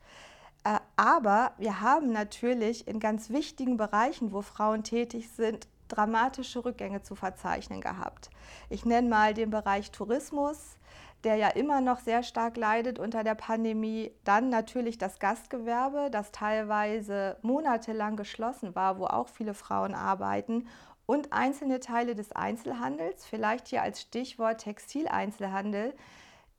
Äh, 0.63 0.79
aber 0.95 1.55
wir 1.59 1.81
haben 1.81 2.13
natürlich 2.13 2.87
in 2.87 3.01
ganz 3.01 3.31
wichtigen 3.31 3.77
Bereichen, 3.77 4.33
wo 4.33 4.43
Frauen 4.43 4.85
tätig 4.85 5.29
sind, 5.31 5.67
dramatische 5.89 6.65
Rückgänge 6.65 7.03
zu 7.03 7.17
verzeichnen 7.17 7.81
gehabt. 7.81 8.31
Ich 8.71 8.85
nenne 8.85 9.09
mal 9.09 9.35
den 9.35 9.51
Bereich 9.51 9.91
Tourismus, 9.91 10.78
der 11.25 11.37
ja 11.37 11.49
immer 11.49 11.81
noch 11.81 11.99
sehr 11.99 12.23
stark 12.23 12.57
leidet 12.57 12.99
unter 12.99 13.25
der 13.25 13.35
Pandemie. 13.35 14.13
Dann 14.25 14.49
natürlich 14.49 14.99
das 14.99 15.19
Gastgewerbe, 15.19 16.11
das 16.11 16.31
teilweise 16.31 17.37
monatelang 17.43 18.17
geschlossen 18.17 18.75
war, 18.75 18.99
wo 18.99 19.07
auch 19.07 19.29
viele 19.29 19.55
Frauen 19.55 19.95
arbeiten. 19.95 20.69
Und 21.07 21.33
einzelne 21.33 21.81
Teile 21.81 22.15
des 22.15 22.33
Einzelhandels, 22.33 23.27
vielleicht 23.27 23.69
hier 23.69 23.83
als 23.83 24.03
Stichwort 24.03 24.61
Textileinzelhandel. 24.61 25.95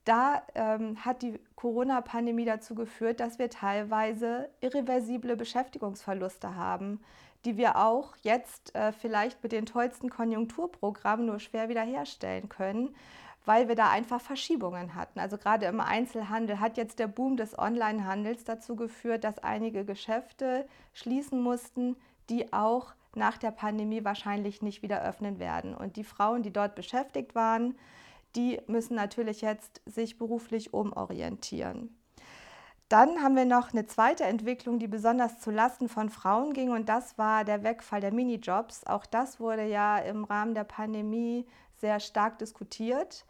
Da 0.06 0.42
ähm, 0.56 1.06
hat 1.06 1.22
die 1.22 1.40
Corona-Pandemie 1.56 2.46
dazu 2.46 2.74
geführt, 2.74 3.20
dass 3.20 3.38
wir 3.38 3.50
teilweise 3.50 4.50
irreversible 4.60 5.36
Beschäftigungsverluste 5.36 6.56
haben, 6.56 7.00
die 7.46 7.58
wir 7.58 7.76
auch 7.78 8.16
jetzt 8.24 8.76
äh, 8.76 8.92
vielleicht 8.92 9.44
mit 9.44 9.52
den 9.52 9.68
tollsten 9.68 10.10
Konjunkturprogrammen 10.10 11.28
nur 11.28 11.40
schwer 11.40 11.70
wiederherstellen 11.70 12.50
können 12.50 12.96
weil 13.50 13.68
wir 13.68 13.74
da 13.74 13.90
einfach 13.90 14.22
Verschiebungen 14.22 14.94
hatten. 14.94 15.20
Also 15.20 15.40
gerade 15.40 15.66
im 15.66 15.82
Einzelhandel 15.82 16.60
hat 16.60 16.78
jetzt 16.78 17.00
der 17.00 17.08
Boom 17.08 17.36
des 17.36 17.58
Onlinehandels 17.58 18.44
dazu 18.44 18.76
geführt, 18.76 19.24
dass 19.24 19.40
einige 19.40 19.86
Geschäfte 19.86 20.68
schließen 20.94 21.42
mussten, 21.42 21.96
die 22.30 22.54
auch 22.54 22.94
nach 23.16 23.40
der 23.40 23.50
Pandemie 23.50 24.06
wahrscheinlich 24.06 24.62
nicht 24.62 24.84
wieder 24.84 25.02
öffnen 25.02 25.40
werden. 25.40 25.74
Und 25.74 25.96
die 25.96 26.04
Frauen, 26.04 26.44
die 26.44 26.54
dort 26.54 26.76
beschäftigt 26.76 27.34
waren, 27.34 27.76
die 28.36 28.62
müssen 28.68 28.94
natürlich 28.94 29.42
jetzt 29.42 29.82
sich 29.88 30.20
beruflich 30.20 30.72
umorientieren. 30.72 31.98
Dann 32.88 33.24
haben 33.24 33.36
wir 33.36 33.46
noch 33.46 33.74
eine 33.74 33.88
zweite 33.88 34.26
Entwicklung, 34.26 34.78
die 34.78 34.88
besonders 34.88 35.40
zu 35.40 35.50
Lasten 35.50 35.90
von 35.90 36.12
Frauen 36.12 36.54
ging 36.54 36.70
und 36.70 36.88
das 36.88 37.18
war 37.18 37.46
der 37.46 37.64
Wegfall 37.64 38.02
der 38.02 38.14
Minijobs. 38.14 38.86
Auch 38.86 39.08
das 39.08 39.40
wurde 39.40 39.66
ja 39.66 39.98
im 39.98 40.24
Rahmen 40.24 40.54
der 40.54 40.66
Pandemie 40.66 41.48
sehr 41.80 42.00
stark 42.00 42.40
diskutiert. 42.40 43.26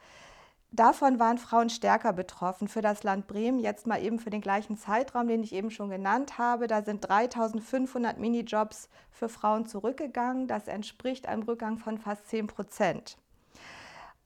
Davon 0.72 1.18
waren 1.18 1.40
Frauen 1.40 1.70
stärker 1.70 2.14
betroffen. 2.14 2.68
Für 2.68 2.82
das 2.82 3.04
Land 3.04 3.26
Bremen, 3.26 3.60
jetzt 3.60 3.88
mal 3.88 4.04
eben 4.04 4.20
für 4.20 4.30
den 4.30 4.42
gleichen 4.42 4.78
Zeitraum, 4.78 5.28
den 5.28 5.42
ich 5.42 5.54
eben 5.54 5.72
schon 5.72 5.90
genannt 5.90 6.38
habe, 6.38 6.68
da 6.68 6.84
sind 6.84 7.02
3500 7.02 8.20
Minijobs 8.20 8.88
für 9.10 9.30
Frauen 9.30 9.66
zurückgegangen. 9.66 10.48
Das 10.48 10.68
entspricht 10.68 11.28
einem 11.28 11.42
Rückgang 11.42 11.80
von 11.80 11.98
fast 11.98 12.28
10 12.28 12.48
Prozent. 12.48 13.18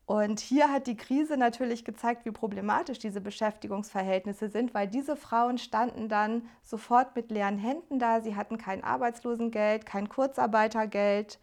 Und 0.05 0.41
hier 0.41 0.69
hat 0.69 0.87
die 0.87 0.97
Krise 0.97 1.37
natürlich 1.37 1.85
gezeigt, 1.85 2.25
wie 2.25 2.31
problematisch 2.31 2.99
diese 2.99 3.21
Beschäftigungsverhältnisse 3.21 4.49
sind, 4.49 4.73
weil 4.73 4.89
diese 4.89 5.15
Frauen 5.15 5.57
standen 5.57 6.09
dann 6.09 6.49
sofort 6.61 7.15
mit 7.15 7.31
leeren 7.31 7.57
Händen 7.57 7.99
da. 7.99 8.19
Sie 8.19 8.35
hatten 8.35 8.57
kein 8.57 8.83
Arbeitslosengeld, 8.83 9.85
kein 9.85 10.09
Kurzarbeitergeld 10.09 11.39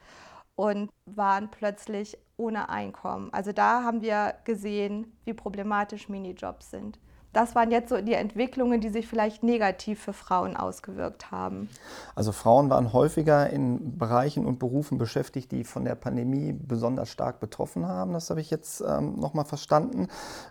und 0.56 0.90
waren 1.06 1.50
plötzlich 1.50 2.18
ohne 2.40 2.70
Einkommen. 2.70 3.32
Also 3.32 3.52
da 3.52 3.85
haben 3.85 4.00
wir 4.00 4.35
gesehen, 4.44 5.12
wie 5.25 5.35
problematisch 5.35 6.09
Minijobs 6.09 6.70
sind 6.70 6.99
das 7.32 7.54
waren 7.54 7.70
jetzt 7.70 7.90
so 7.90 8.00
die 8.00 8.14
Entwicklungen, 8.14 8.80
die 8.80 8.88
sich 8.88 9.06
vielleicht 9.06 9.42
negativ 9.42 10.00
für 10.00 10.12
Frauen 10.12 10.56
ausgewirkt 10.56 11.30
haben. 11.30 11.68
Also 12.14 12.32
Frauen 12.32 12.70
waren 12.70 12.92
häufiger 12.92 13.49
in 13.50 13.99
Bereichen 13.99 14.46
und 14.46 14.58
Berufen 14.58 14.99
beschäftigt, 14.99 15.52
die 15.52 15.64
von 15.64 15.84
der 15.84 15.94
Pandemie 15.94 16.52
besonders 16.52 17.08
stark 17.08 17.38
betroffen 17.38 17.87
haben. 17.87 18.12
Das 18.12 18.30
habe 18.30 18.40
ich 18.40 18.50
jetzt 18.50 18.80
ähm, 18.80 19.20
nochmal 19.20 19.44
verstanden. 19.44 20.08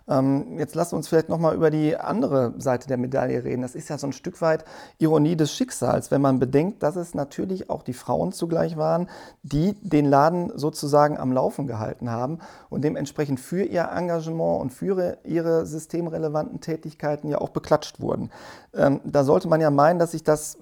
Ähm, 0.08 0.58
jetzt 0.58 0.74
lasst 0.74 0.94
uns 0.94 1.08
vielleicht 1.08 1.28
nochmal 1.28 1.54
über 1.54 1.70
die 1.70 1.96
andere 1.96 2.54
Seite 2.58 2.88
der 2.88 2.96
Medaille 2.96 3.44
reden. 3.44 3.60
Das 3.60 3.74
ist 3.74 3.90
ja 3.90 3.98
so 3.98 4.06
ein 4.06 4.12
Stück 4.12 4.40
weit 4.40 4.64
Ironie 4.98 5.36
des 5.36 5.52
Schicksals, 5.52 6.10
wenn 6.10 6.22
man 6.22 6.38
bedenkt, 6.38 6.82
dass 6.82 6.96
es 6.96 7.14
natürlich 7.14 7.68
auch 7.68 7.82
die 7.82 7.92
Frauen 7.92 8.32
zugleich 8.32 8.78
waren, 8.78 9.08
die 9.42 9.74
den 9.82 10.06
Laden 10.06 10.56
sozusagen 10.56 11.18
am 11.18 11.32
Laufen 11.32 11.66
gehalten 11.66 12.10
haben 12.10 12.38
und 12.70 12.84
dementsprechend 12.84 13.38
für 13.38 13.64
ihr 13.64 13.90
Engagement 13.94 14.62
und 14.62 14.70
für 14.70 15.18
ihre 15.24 15.66
systemrelevanten 15.66 16.60
Tätigkeiten 16.70 17.28
ja 17.28 17.38
auch 17.38 17.50
beklatscht 17.50 18.00
wurden. 18.00 18.30
Ähm, 18.74 19.00
da 19.04 19.24
sollte 19.24 19.48
man 19.48 19.60
ja 19.60 19.70
meinen, 19.70 19.98
dass 19.98 20.12
sich 20.12 20.22
das 20.22 20.58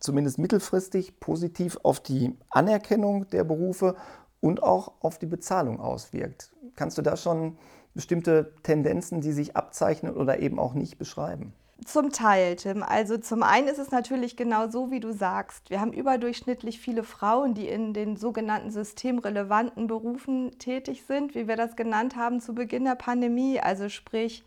zumindest 0.00 0.38
mittelfristig 0.38 1.20
positiv 1.20 1.78
auf 1.82 2.00
die 2.00 2.36
Anerkennung 2.50 3.28
der 3.30 3.44
Berufe 3.44 3.96
und 4.40 4.62
auch 4.62 4.92
auf 5.00 5.18
die 5.18 5.26
Bezahlung 5.26 5.80
auswirkt. 5.80 6.52
Kannst 6.74 6.98
du 6.98 7.02
da 7.02 7.16
schon 7.16 7.56
bestimmte 7.94 8.52
Tendenzen, 8.62 9.20
die 9.20 9.32
sich 9.32 9.56
abzeichnen 9.56 10.14
oder 10.14 10.40
eben 10.40 10.58
auch 10.58 10.74
nicht 10.74 10.98
beschreiben? 10.98 11.54
Zum 11.84 12.10
Teil, 12.10 12.56
Tim. 12.56 12.82
Also 12.82 13.18
zum 13.18 13.42
einen 13.42 13.68
ist 13.68 13.78
es 13.78 13.90
natürlich 13.90 14.36
genau 14.36 14.68
so, 14.68 14.90
wie 14.90 15.00
du 15.00 15.12
sagst. 15.12 15.68
Wir 15.68 15.80
haben 15.80 15.92
überdurchschnittlich 15.92 16.80
viele 16.80 17.02
Frauen, 17.02 17.52
die 17.52 17.68
in 17.68 17.92
den 17.92 18.16
sogenannten 18.16 18.70
systemrelevanten 18.70 19.86
Berufen 19.86 20.58
tätig 20.58 21.04
sind, 21.06 21.34
wie 21.34 21.48
wir 21.48 21.56
das 21.56 21.76
genannt 21.76 22.16
haben 22.16 22.40
zu 22.40 22.54
Beginn 22.54 22.84
der 22.84 22.94
Pandemie. 22.94 23.60
Also 23.60 23.90
sprich 23.90 24.42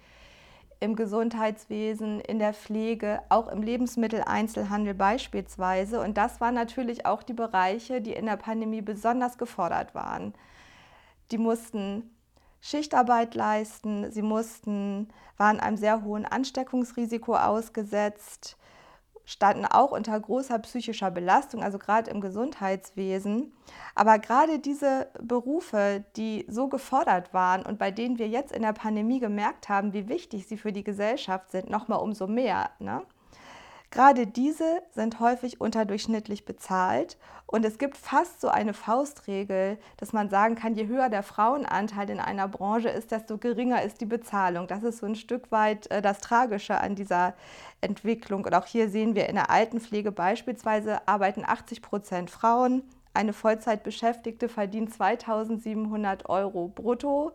im 0.79 0.95
Gesundheitswesen, 0.95 2.21
in 2.21 2.39
der 2.39 2.53
Pflege, 2.53 3.21
auch 3.29 3.48
im 3.50 3.62
Lebensmitteleinzelhandel 3.62 4.93
beispielsweise. 4.93 6.00
Und 6.00 6.17
das 6.17 6.39
waren 6.39 6.55
natürlich 6.55 7.05
auch 7.05 7.24
die 7.24 7.33
Bereiche, 7.33 8.01
die 8.01 8.13
in 8.13 8.25
der 8.25 8.38
Pandemie 8.38 8.81
besonders 8.81 9.38
gefordert 9.38 9.93
waren. 9.93 10.33
Die 11.31 11.38
mussten 11.38 12.09
Schichtarbeit 12.62 13.36
leisten, 13.36 14.12
sie 14.12 14.21
mussten, 14.21 15.09
waren 15.38 15.59
einem 15.59 15.77
sehr 15.77 16.03
hohen 16.03 16.25
Ansteckungsrisiko 16.25 17.36
ausgesetzt 17.36 18.57
standen 19.29 19.67
auch 19.67 19.91
unter 19.91 20.19
großer 20.19 20.57
psychischer 20.57 21.12
Belastung, 21.12 21.62
also 21.62 21.77
gerade 21.77 22.09
im 22.09 22.19
Gesundheitswesen. 22.19 23.53
Aber 23.93 24.17
gerade 24.17 24.57
diese 24.57 25.07
Berufe, 25.21 26.03
die 26.15 26.48
so 26.50 26.67
gefordert 26.67 27.31
waren 27.31 27.63
und 27.63 27.77
bei 27.77 27.91
denen 27.91 28.17
wir 28.17 28.27
jetzt 28.27 28.51
in 28.51 28.63
der 28.63 28.74
Pandemie 28.74 29.19
gemerkt 29.19 29.69
haben, 29.69 29.93
wie 29.93 30.09
wichtig 30.09 30.48
sie 30.48 30.57
für 30.57 30.71
die 30.71 30.83
Gesellschaft 30.83 31.51
sind, 31.51 31.69
nochmal 31.69 32.00
umso 32.00 32.25
mehr. 32.25 32.71
Ne? 32.79 33.03
Gerade 33.91 34.27
diese 34.27 34.84
sind 34.91 35.19
häufig 35.19 35.60
unterdurchschnittlich 35.60 36.46
bezahlt 36.46 37.17
und 37.48 37.65
es 37.65 37.79
gibt 37.79 37.98
fast 37.98 38.39
so 38.41 38.48
eine 38.50 38.75
Faustregel, 38.75 39.79
dass 39.98 40.13
man 40.13 40.29
sagen 40.29 40.53
kann, 40.53 40.75
je 40.75 40.86
höher 40.86 41.10
der 41.10 41.24
Frauenanteil 41.24 42.12
in 42.12 42.19
einer 42.19 42.48
Branche 42.48 42.89
ist, 42.89 43.10
desto 43.10 43.39
geringer 43.39 43.81
ist 43.81 44.01
die 44.01 44.05
Bezahlung. 44.05 44.67
Das 44.67 44.84
ist 44.84 45.00
so 45.00 45.08
ein 45.08 45.15
Stück 45.15 45.51
weit 45.51 45.89
äh, 45.89 46.03
das 46.03 46.19
Tragische 46.19 46.79
an 46.79 46.93
dieser 46.93 47.34
Entwicklung. 47.81 48.46
Und 48.46 48.53
auch 48.53 48.67
hier 48.67 48.89
sehen 48.89 49.15
wir 49.15 49.27
in 49.27 49.36
der 49.36 49.50
Altenpflege 49.50 50.12
beispielsweise 50.12 51.08
arbeiten 51.08 51.43
80 51.43 51.81
Prozent 51.81 52.29
Frauen. 52.29 52.84
Eine 53.15 53.34
Vollzeitbeschäftigte 53.34 54.48
verdient 54.48 54.93
2700 54.93 56.29
Euro 56.29 56.67
brutto 56.67 57.31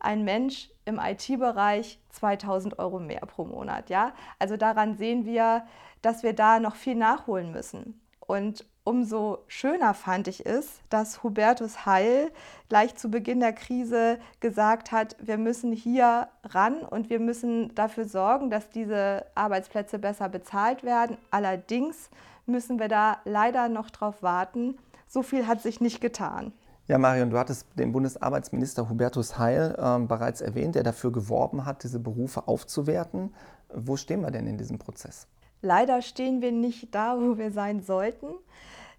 ein 0.00 0.24
Mensch 0.24 0.70
im 0.84 0.98
IT-Bereich 0.98 1.98
2000 2.10 2.78
Euro 2.78 2.98
mehr 2.98 3.20
pro 3.20 3.44
Monat. 3.44 3.90
Ja? 3.90 4.12
Also 4.38 4.56
daran 4.56 4.96
sehen 4.96 5.24
wir, 5.24 5.64
dass 6.02 6.22
wir 6.22 6.32
da 6.32 6.60
noch 6.60 6.76
viel 6.76 6.94
nachholen 6.94 7.52
müssen. 7.52 8.00
Und 8.20 8.64
umso 8.84 9.44
schöner 9.48 9.94
fand 9.94 10.28
ich 10.28 10.46
es, 10.46 10.80
dass 10.90 11.22
Hubertus 11.22 11.86
Heil 11.86 12.30
gleich 12.68 12.94
zu 12.94 13.10
Beginn 13.10 13.40
der 13.40 13.52
Krise 13.52 14.18
gesagt 14.40 14.92
hat, 14.92 15.16
wir 15.18 15.38
müssen 15.38 15.72
hier 15.72 16.28
ran 16.44 16.80
und 16.80 17.10
wir 17.10 17.20
müssen 17.20 17.74
dafür 17.74 18.06
sorgen, 18.06 18.50
dass 18.50 18.70
diese 18.70 19.26
Arbeitsplätze 19.34 19.98
besser 19.98 20.28
bezahlt 20.28 20.84
werden. 20.84 21.18
Allerdings 21.30 22.10
müssen 22.46 22.78
wir 22.78 22.88
da 22.88 23.18
leider 23.24 23.68
noch 23.68 23.90
drauf 23.90 24.22
warten. 24.22 24.78
So 25.06 25.22
viel 25.22 25.46
hat 25.46 25.62
sich 25.62 25.80
nicht 25.80 26.00
getan. 26.00 26.52
Ja, 26.88 26.96
Marion, 26.96 27.28
du 27.28 27.38
hattest 27.38 27.66
den 27.74 27.92
Bundesarbeitsminister 27.92 28.88
Hubertus 28.88 29.38
Heil 29.38 29.76
äh, 29.76 29.98
bereits 30.06 30.40
erwähnt, 30.40 30.74
der 30.74 30.82
dafür 30.82 31.12
geworben 31.12 31.66
hat, 31.66 31.84
diese 31.84 31.98
Berufe 31.98 32.48
aufzuwerten. 32.48 33.34
Wo 33.68 33.98
stehen 33.98 34.22
wir 34.22 34.30
denn 34.30 34.46
in 34.46 34.56
diesem 34.56 34.78
Prozess? 34.78 35.26
Leider 35.60 36.00
stehen 36.00 36.40
wir 36.40 36.50
nicht 36.50 36.94
da, 36.94 37.18
wo 37.20 37.36
wir 37.36 37.50
sein 37.50 37.82
sollten. 37.82 38.28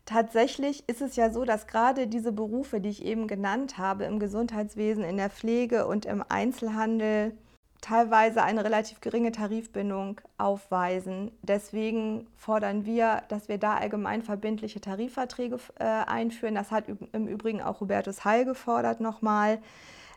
Tatsächlich 0.06 0.88
ist 0.88 1.02
es 1.02 1.16
ja 1.16 1.32
so, 1.32 1.46
dass 1.46 1.66
gerade 1.66 2.06
diese 2.06 2.32
Berufe, 2.32 2.80
die 2.80 2.90
ich 2.90 3.04
eben 3.04 3.28
genannt 3.28 3.80
habe, 3.80 4.04
im 4.04 4.20
Gesundheitswesen, 4.20 5.04
in 5.04 5.18
der 5.18 5.32
Pflege 5.32 5.88
und 5.88 6.06
im 6.06 6.24
Einzelhandel, 6.30 7.34
teilweise 7.82 8.44
eine 8.44 8.64
relativ 8.64 9.02
geringe 9.02 9.32
Tarifbindung 9.32 10.20
aufweisen. 10.38 11.32
Deswegen 11.42 12.28
fordern 12.36 12.86
wir, 12.86 13.24
dass 13.30 13.48
wir 13.48 13.58
da 13.58 13.76
allgemein 13.76 14.22
verbindliche 14.22 14.82
Tarifverträge 14.82 15.60
äh, 15.80 15.84
einführen. 15.86 16.56
Das 16.56 16.72
hat 16.72 16.86
im 17.14 17.28
Übrigen 17.28 17.62
auch 17.62 17.80
Hubertus 17.80 18.26
Heil 18.26 18.46
gefordert 18.46 19.00
nochmal. 19.00 19.60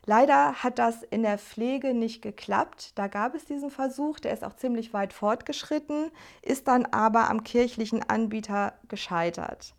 Leider 0.05 0.55
hat 0.55 0.81
das 0.81 1.05
in 1.05 1.23
der 1.23 1.39
Pflege 1.39 1.95
nicht 1.95 2.23
geklappt. 2.23 2.99
Da 2.99 3.07
gab 3.07 3.37
es 3.37 3.45
diesen 3.45 3.71
Versuch, 3.71 4.19
der 4.19 4.33
ist 4.33 4.43
auch 4.43 4.57
ziemlich 4.57 4.93
weit 4.93 5.13
fortgeschritten, 5.13 6.11
ist 6.43 6.67
dann 6.67 6.87
aber 6.87 7.31
am 7.31 7.45
kirchlichen 7.45 8.03
Anbieter 8.09 8.75
gescheitert 8.89 9.75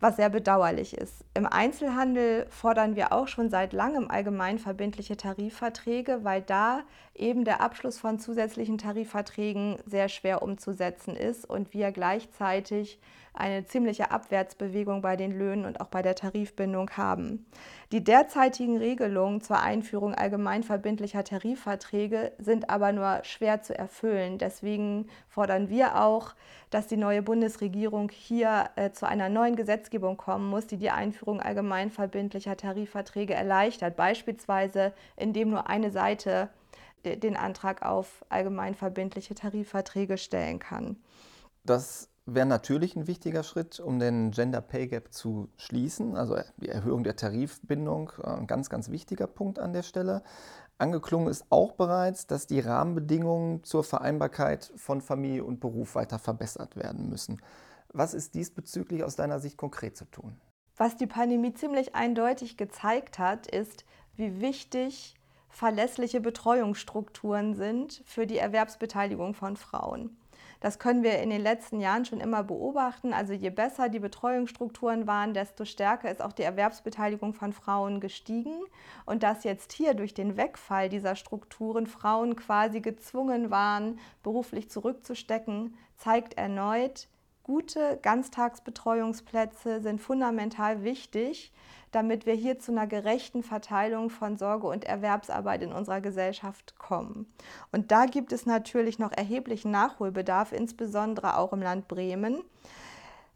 was 0.00 0.16
sehr 0.16 0.28
bedauerlich 0.28 0.96
ist. 0.96 1.24
Im 1.34 1.46
Einzelhandel 1.46 2.46
fordern 2.50 2.96
wir 2.96 3.12
auch 3.12 3.28
schon 3.28 3.48
seit 3.48 3.72
langem 3.72 4.10
allgemein 4.10 4.58
verbindliche 4.58 5.16
Tarifverträge, 5.16 6.20
weil 6.22 6.42
da 6.42 6.82
eben 7.18 7.44
der 7.44 7.60
Abschluss 7.60 7.98
von 7.98 8.18
zusätzlichen 8.18 8.78
Tarifverträgen 8.78 9.78
sehr 9.86 10.08
schwer 10.08 10.42
umzusetzen 10.42 11.16
ist 11.16 11.48
und 11.48 11.72
wir 11.72 11.92
gleichzeitig 11.92 12.98
eine 13.36 13.66
ziemliche 13.66 14.10
Abwärtsbewegung 14.10 15.02
bei 15.02 15.16
den 15.16 15.38
Löhnen 15.38 15.66
und 15.66 15.80
auch 15.80 15.88
bei 15.88 16.02
der 16.02 16.14
Tarifbindung 16.14 16.90
haben. 16.96 17.46
Die 17.92 18.02
derzeitigen 18.02 18.78
Regelungen 18.78 19.40
zur 19.40 19.60
Einführung 19.60 20.14
allgemein 20.14 20.62
verbindlicher 20.62 21.22
Tarifverträge 21.22 22.32
sind 22.38 22.70
aber 22.70 22.92
nur 22.92 23.20
schwer 23.22 23.62
zu 23.62 23.78
erfüllen. 23.78 24.38
Deswegen 24.38 25.06
fordern 25.28 25.68
wir 25.68 26.02
auch, 26.02 26.34
dass 26.70 26.88
die 26.88 26.96
neue 26.96 27.22
Bundesregierung 27.22 28.10
hier 28.10 28.70
äh, 28.74 28.90
zu 28.90 29.06
einer 29.06 29.28
neuen 29.28 29.54
Gesetzgebung 29.54 30.16
kommen 30.16 30.48
muss, 30.48 30.66
die 30.66 30.78
die 30.78 30.90
Einführung 30.90 31.40
allgemein 31.40 31.90
verbindlicher 31.90 32.56
Tarifverträge 32.56 33.34
erleichtert, 33.34 33.96
beispielsweise 33.96 34.92
indem 35.16 35.50
nur 35.50 35.68
eine 35.68 35.90
Seite 35.90 36.48
den 37.14 37.36
Antrag 37.36 37.82
auf 37.82 38.24
allgemein 38.28 38.74
verbindliche 38.74 39.34
Tarifverträge 39.34 40.18
stellen 40.18 40.58
kann. 40.58 40.96
Das 41.64 42.08
wäre 42.26 42.46
natürlich 42.46 42.96
ein 42.96 43.06
wichtiger 43.06 43.44
Schritt, 43.44 43.78
um 43.78 43.98
den 43.98 44.32
Gender 44.32 44.60
Pay 44.60 44.88
Gap 44.88 45.12
zu 45.12 45.48
schließen. 45.56 46.16
Also 46.16 46.36
die 46.56 46.68
Erhöhung 46.68 47.04
der 47.04 47.16
Tarifbindung, 47.16 48.12
äh, 48.22 48.28
ein 48.28 48.46
ganz, 48.46 48.68
ganz 48.68 48.90
wichtiger 48.90 49.26
Punkt 49.26 49.58
an 49.58 49.72
der 49.72 49.82
Stelle. 49.82 50.22
Angeklungen 50.78 51.28
ist 51.28 51.46
auch 51.48 51.72
bereits, 51.72 52.26
dass 52.26 52.46
die 52.46 52.60
Rahmenbedingungen 52.60 53.64
zur 53.64 53.82
Vereinbarkeit 53.82 54.72
von 54.76 55.00
Familie 55.00 55.44
und 55.44 55.60
Beruf 55.60 55.94
weiter 55.94 56.18
verbessert 56.18 56.76
werden 56.76 57.08
müssen. 57.08 57.40
Was 57.92 58.12
ist 58.12 58.34
diesbezüglich 58.34 59.02
aus 59.04 59.16
deiner 59.16 59.38
Sicht 59.38 59.56
konkret 59.56 59.96
zu 59.96 60.04
tun? 60.04 60.38
Was 60.76 60.96
die 60.96 61.06
Pandemie 61.06 61.54
ziemlich 61.54 61.94
eindeutig 61.94 62.58
gezeigt 62.58 63.18
hat, 63.18 63.46
ist, 63.46 63.86
wie 64.16 64.40
wichtig 64.40 65.14
verlässliche 65.56 66.20
Betreuungsstrukturen 66.20 67.54
sind 67.54 68.02
für 68.04 68.26
die 68.26 68.36
Erwerbsbeteiligung 68.36 69.32
von 69.32 69.56
Frauen. 69.56 70.14
Das 70.60 70.78
können 70.78 71.02
wir 71.02 71.18
in 71.20 71.30
den 71.30 71.40
letzten 71.40 71.80
Jahren 71.80 72.04
schon 72.04 72.20
immer 72.20 72.44
beobachten. 72.44 73.14
Also 73.14 73.32
je 73.32 73.48
besser 73.48 73.88
die 73.88 73.98
Betreuungsstrukturen 73.98 75.06
waren, 75.06 75.32
desto 75.32 75.64
stärker 75.64 76.10
ist 76.10 76.20
auch 76.20 76.32
die 76.32 76.42
Erwerbsbeteiligung 76.42 77.32
von 77.32 77.54
Frauen 77.54 78.00
gestiegen. 78.00 78.64
Und 79.06 79.22
dass 79.22 79.44
jetzt 79.44 79.72
hier 79.72 79.94
durch 79.94 80.12
den 80.12 80.36
Wegfall 80.36 80.90
dieser 80.90 81.16
Strukturen 81.16 81.86
Frauen 81.86 82.36
quasi 82.36 82.82
gezwungen 82.82 83.50
waren, 83.50 83.98
beruflich 84.22 84.68
zurückzustecken, 84.68 85.74
zeigt 85.96 86.34
erneut, 86.34 87.08
gute 87.46 87.98
Ganztagsbetreuungsplätze 88.02 89.80
sind 89.80 90.00
fundamental 90.00 90.82
wichtig 90.82 91.52
damit 91.96 92.26
wir 92.26 92.34
hier 92.34 92.58
zu 92.58 92.72
einer 92.72 92.86
gerechten 92.86 93.42
Verteilung 93.42 94.10
von 94.10 94.36
Sorge- 94.36 94.66
und 94.66 94.84
Erwerbsarbeit 94.84 95.62
in 95.62 95.72
unserer 95.72 96.02
Gesellschaft 96.02 96.78
kommen. 96.78 97.26
Und 97.72 97.90
da 97.90 98.04
gibt 98.04 98.32
es 98.32 98.44
natürlich 98.44 98.98
noch 98.98 99.12
erheblichen 99.12 99.70
Nachholbedarf, 99.70 100.52
insbesondere 100.52 101.38
auch 101.38 101.54
im 101.54 101.62
Land 101.62 101.88
Bremen. 101.88 102.42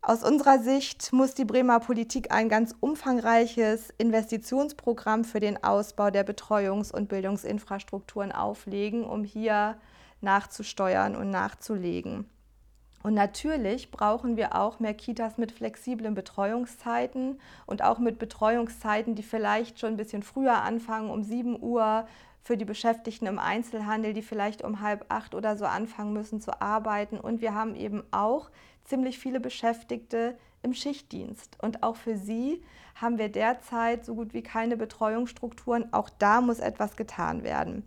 Aus 0.03 0.23
unserer 0.23 0.59
Sicht 0.59 1.11
muss 1.13 1.35
die 1.35 1.47
Bremer 1.47 1.81
Politik 1.81 2.33
ein 2.33 2.51
ganz 2.51 2.75
umfangreiches 2.81 3.95
Investitionsprogramm 3.97 5.25
für 5.25 5.41
den 5.41 5.65
Ausbau 5.65 6.11
der 6.11 6.27
Betreuungs- 6.27 6.93
und 6.93 7.09
Bildungsinfrastrukturen 7.09 8.31
auflegen, 8.31 9.05
um 9.05 9.25
hier 9.25 9.79
nachzusteuern 10.21 11.17
und 11.17 11.31
nachzulegen. 11.31 12.27
Und 13.03 13.15
natürlich 13.15 13.91
brauchen 13.91 14.37
wir 14.37 14.55
auch 14.57 14.79
mehr 14.79 14.95
Kitas 14.95 15.39
mit 15.39 15.53
flexiblen 15.53 16.15
Betreuungszeiten 16.15 17.41
und 17.67 17.83
auch 17.83 17.99
mit 17.99 18.19
Betreuungszeiten, 18.19 19.15
die 19.15 19.23
vielleicht 19.23 19.81
schon 19.81 19.95
ein 19.95 19.97
bisschen 19.97 20.23
früher 20.23 20.63
anfangen, 20.63 21.11
um 21.11 21.23
7 21.23 21.63
Uhr 21.63 22.07
für 22.43 22.57
die 22.57 22.65
Beschäftigten 22.65 23.27
im 23.27 23.39
Einzelhandel, 23.39 24.13
die 24.13 24.23
vielleicht 24.23 24.63
um 24.63 24.81
halb 24.81 25.07
acht 25.09 25.35
oder 25.35 25.57
so 25.57 25.65
anfangen 25.65 26.13
müssen 26.13 26.41
zu 26.41 26.61
arbeiten. 26.61 27.19
Und 27.19 27.41
wir 27.41 27.55
haben 27.55 27.75
eben 27.75 28.03
auch 28.11 28.51
ziemlich 28.85 29.19
viele 29.19 29.41
Beschäftigte 29.41 30.37
im 30.63 30.75
Schichtdienst. 30.75 31.57
Und 31.63 31.83
auch 31.83 31.97
für 31.97 32.17
sie 32.17 32.63
haben 32.95 33.19
wir 33.19 33.31
derzeit 33.31 34.05
so 34.05 34.15
gut 34.15 34.35
wie 34.35 34.43
keine 34.43 34.77
Betreuungsstrukturen. 34.77 35.93
Auch 35.93 36.11
da 36.11 36.41
muss 36.41 36.59
etwas 36.59 36.97
getan 36.97 37.45
werden. 37.45 37.85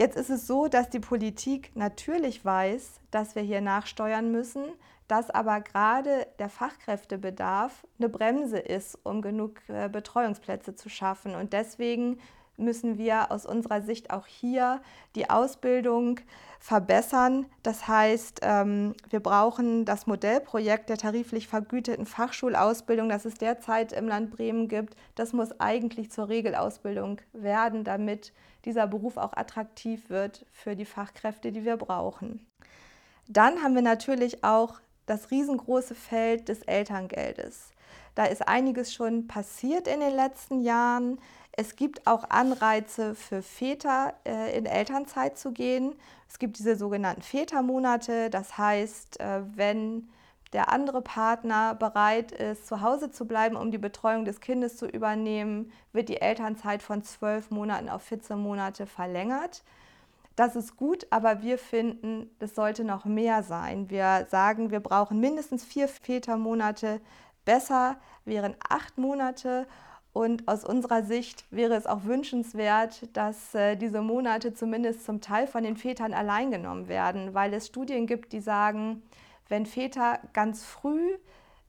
Jetzt 0.00 0.16
ist 0.16 0.30
es 0.30 0.46
so, 0.46 0.66
dass 0.66 0.88
die 0.88 0.98
Politik 0.98 1.72
natürlich 1.74 2.42
weiß, 2.42 3.00
dass 3.10 3.34
wir 3.34 3.42
hier 3.42 3.60
nachsteuern 3.60 4.32
müssen, 4.32 4.64
dass 5.08 5.28
aber 5.28 5.60
gerade 5.60 6.26
der 6.38 6.48
Fachkräftebedarf 6.48 7.86
eine 7.98 8.08
Bremse 8.08 8.58
ist, 8.58 8.98
um 9.02 9.20
genug 9.20 9.60
äh, 9.68 9.90
Betreuungsplätze 9.90 10.74
zu 10.74 10.88
schaffen. 10.88 11.34
Und 11.34 11.52
deswegen 11.52 12.18
müssen 12.60 12.98
wir 12.98 13.32
aus 13.32 13.46
unserer 13.46 13.82
Sicht 13.82 14.10
auch 14.10 14.26
hier 14.26 14.80
die 15.14 15.28
Ausbildung 15.28 16.20
verbessern. 16.60 17.46
Das 17.62 17.88
heißt, 17.88 18.40
ähm, 18.42 18.94
wir 19.08 19.20
brauchen 19.20 19.84
das 19.84 20.06
Modellprojekt 20.06 20.90
der 20.90 20.98
tariflich 20.98 21.48
vergüteten 21.48 22.06
Fachschulausbildung, 22.06 23.08
das 23.08 23.24
es 23.24 23.34
derzeit 23.34 23.92
im 23.92 24.06
Land 24.06 24.30
Bremen 24.30 24.68
gibt. 24.68 24.94
Das 25.14 25.32
muss 25.32 25.58
eigentlich 25.58 26.12
zur 26.12 26.28
Regelausbildung 26.28 27.20
werden, 27.32 27.82
damit 27.82 28.32
dieser 28.64 28.86
Beruf 28.86 29.16
auch 29.16 29.32
attraktiv 29.32 30.10
wird 30.10 30.44
für 30.52 30.76
die 30.76 30.84
Fachkräfte, 30.84 31.50
die 31.50 31.64
wir 31.64 31.78
brauchen. 31.78 32.46
Dann 33.26 33.62
haben 33.62 33.74
wir 33.74 33.82
natürlich 33.82 34.44
auch 34.44 34.80
das 35.06 35.30
riesengroße 35.30 35.94
Feld 35.94 36.48
des 36.48 36.62
Elterngeldes. 36.62 37.72
Da 38.14 38.24
ist 38.24 38.46
einiges 38.46 38.92
schon 38.92 39.26
passiert 39.26 39.88
in 39.88 40.00
den 40.00 40.14
letzten 40.14 40.60
Jahren. 40.60 41.18
Es 41.60 41.76
gibt 41.76 42.06
auch 42.06 42.24
Anreize 42.30 43.14
für 43.14 43.42
Väter, 43.42 44.14
äh, 44.24 44.56
in 44.56 44.64
Elternzeit 44.64 45.36
zu 45.36 45.52
gehen. 45.52 45.94
Es 46.26 46.38
gibt 46.38 46.58
diese 46.58 46.74
sogenannten 46.74 47.20
Vätermonate. 47.20 48.30
Das 48.30 48.56
heißt, 48.56 49.20
äh, 49.20 49.42
wenn 49.56 50.08
der 50.54 50.72
andere 50.72 51.02
Partner 51.02 51.74
bereit 51.74 52.32
ist, 52.32 52.66
zu 52.66 52.80
Hause 52.80 53.10
zu 53.10 53.26
bleiben, 53.26 53.56
um 53.56 53.70
die 53.70 53.76
Betreuung 53.76 54.24
des 54.24 54.40
Kindes 54.40 54.78
zu 54.78 54.86
übernehmen, 54.86 55.70
wird 55.92 56.08
die 56.08 56.22
Elternzeit 56.22 56.82
von 56.82 57.02
zwölf 57.02 57.50
Monaten 57.50 57.90
auf 57.90 58.04
14 58.04 58.38
Monate 58.38 58.86
verlängert. 58.86 59.62
Das 60.36 60.56
ist 60.56 60.78
gut, 60.78 61.06
aber 61.10 61.42
wir 61.42 61.58
finden, 61.58 62.30
es 62.38 62.54
sollte 62.54 62.84
noch 62.84 63.04
mehr 63.04 63.42
sein. 63.42 63.90
Wir 63.90 64.26
sagen, 64.30 64.70
wir 64.70 64.80
brauchen 64.80 65.20
mindestens 65.20 65.62
vier 65.62 65.88
Vätermonate. 65.88 67.02
Besser 67.44 67.96
wären 68.24 68.56
acht 68.66 68.96
Monate. 68.96 69.66
Und 70.12 70.48
aus 70.48 70.64
unserer 70.64 71.04
Sicht 71.04 71.44
wäre 71.50 71.74
es 71.74 71.86
auch 71.86 72.04
wünschenswert, 72.04 73.08
dass 73.12 73.54
äh, 73.54 73.76
diese 73.76 74.02
Monate 74.02 74.54
zumindest 74.54 75.04
zum 75.04 75.20
Teil 75.20 75.46
von 75.46 75.62
den 75.62 75.76
Vätern 75.76 76.12
allein 76.12 76.50
genommen 76.50 76.88
werden, 76.88 77.32
weil 77.32 77.54
es 77.54 77.66
Studien 77.66 78.06
gibt, 78.06 78.32
die 78.32 78.40
sagen, 78.40 79.02
wenn 79.48 79.66
Väter 79.66 80.18
ganz 80.32 80.64
früh 80.64 81.12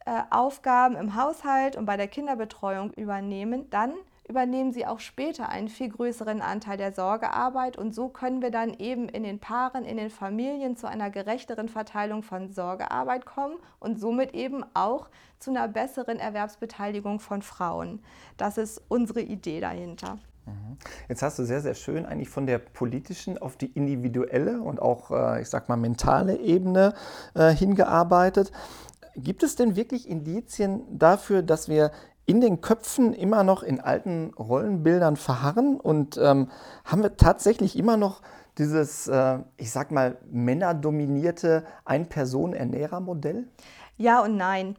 äh, 0.06 0.22
Aufgaben 0.32 0.96
im 0.96 1.16
Haushalt 1.16 1.76
und 1.76 1.86
bei 1.86 1.98
der 1.98 2.08
Kinderbetreuung 2.08 2.92
übernehmen, 2.94 3.70
dann 3.70 3.94
übernehmen 4.32 4.72
sie 4.72 4.88
auch 4.88 5.02
später 5.02 5.50
einen 5.50 5.68
viel 5.68 5.90
größeren 5.90 6.42
Anteil 6.42 6.78
der 6.78 6.94
Sorgearbeit 6.94 7.78
und 7.78 7.94
so 7.94 8.08
können 8.08 8.42
wir 8.42 8.50
dann 8.50 8.74
eben 8.74 9.10
in 9.10 9.24
den 9.24 9.40
Paaren, 9.40 9.84
in 9.84 9.98
den 9.98 10.10
Familien 10.10 10.78
zu 10.78 10.88
einer 10.88 11.10
gerechteren 11.10 11.68
Verteilung 11.68 12.24
von 12.24 12.50
Sorgearbeit 12.50 13.26
kommen 13.26 13.58
und 13.80 14.00
somit 14.00 14.34
eben 14.34 14.64
auch 14.74 15.10
zu 15.38 15.50
einer 15.50 15.68
besseren 15.68 16.18
Erwerbsbeteiligung 16.18 17.20
von 17.20 17.42
Frauen. 17.42 18.02
Das 18.38 18.58
ist 18.58 18.82
unsere 18.88 19.22
Idee 19.22 19.60
dahinter. 19.60 20.18
Mhm. 20.46 20.78
Jetzt 21.10 21.24
hast 21.24 21.38
du 21.38 21.44
sehr, 21.44 21.60
sehr 21.60 21.76
schön 21.76 22.06
eigentlich 22.06 22.30
von 22.30 22.46
der 22.46 22.58
politischen 22.60 23.38
auf 23.38 23.58
die 23.58 23.68
individuelle 23.68 24.62
und 24.62 24.82
auch, 24.82 25.12
äh, 25.12 25.42
ich 25.42 25.50
sag 25.50 25.68
mal, 25.68 25.76
mentale 25.76 26.38
Ebene 26.38 26.94
äh, 27.36 27.50
hingearbeitet. 27.54 28.54
Gibt 29.18 29.44
es 29.44 29.58
denn 29.58 29.76
wirklich 29.76 30.08
Indizien 30.08 30.84
dafür, 30.98 31.42
dass 31.44 31.68
wir 31.68 31.92
in 32.26 32.42
den 32.42 32.62
Köpfen 32.62 33.14
immer 33.14 33.44
noch 33.44 33.64
in 33.64 33.80
alten 33.80 34.34
Rollenbildern 34.38 35.16
verharren 35.16 35.80
und 35.80 36.18
ähm, 36.18 36.50
haben 36.86 37.04
wir 37.04 37.18
tatsächlich 37.18 37.78
immer 37.78 37.98
noch 37.98 38.22
dieses, 38.58 39.08
äh, 39.08 39.40
ich 39.58 39.72
sag 39.72 39.92
mal, 39.92 40.18
männerdominierte 40.30 41.66
Ein-Personen-Ernährer-Modell? 41.86 43.48
Ja 43.98 44.22
und 44.22 44.38
nein. 44.38 44.76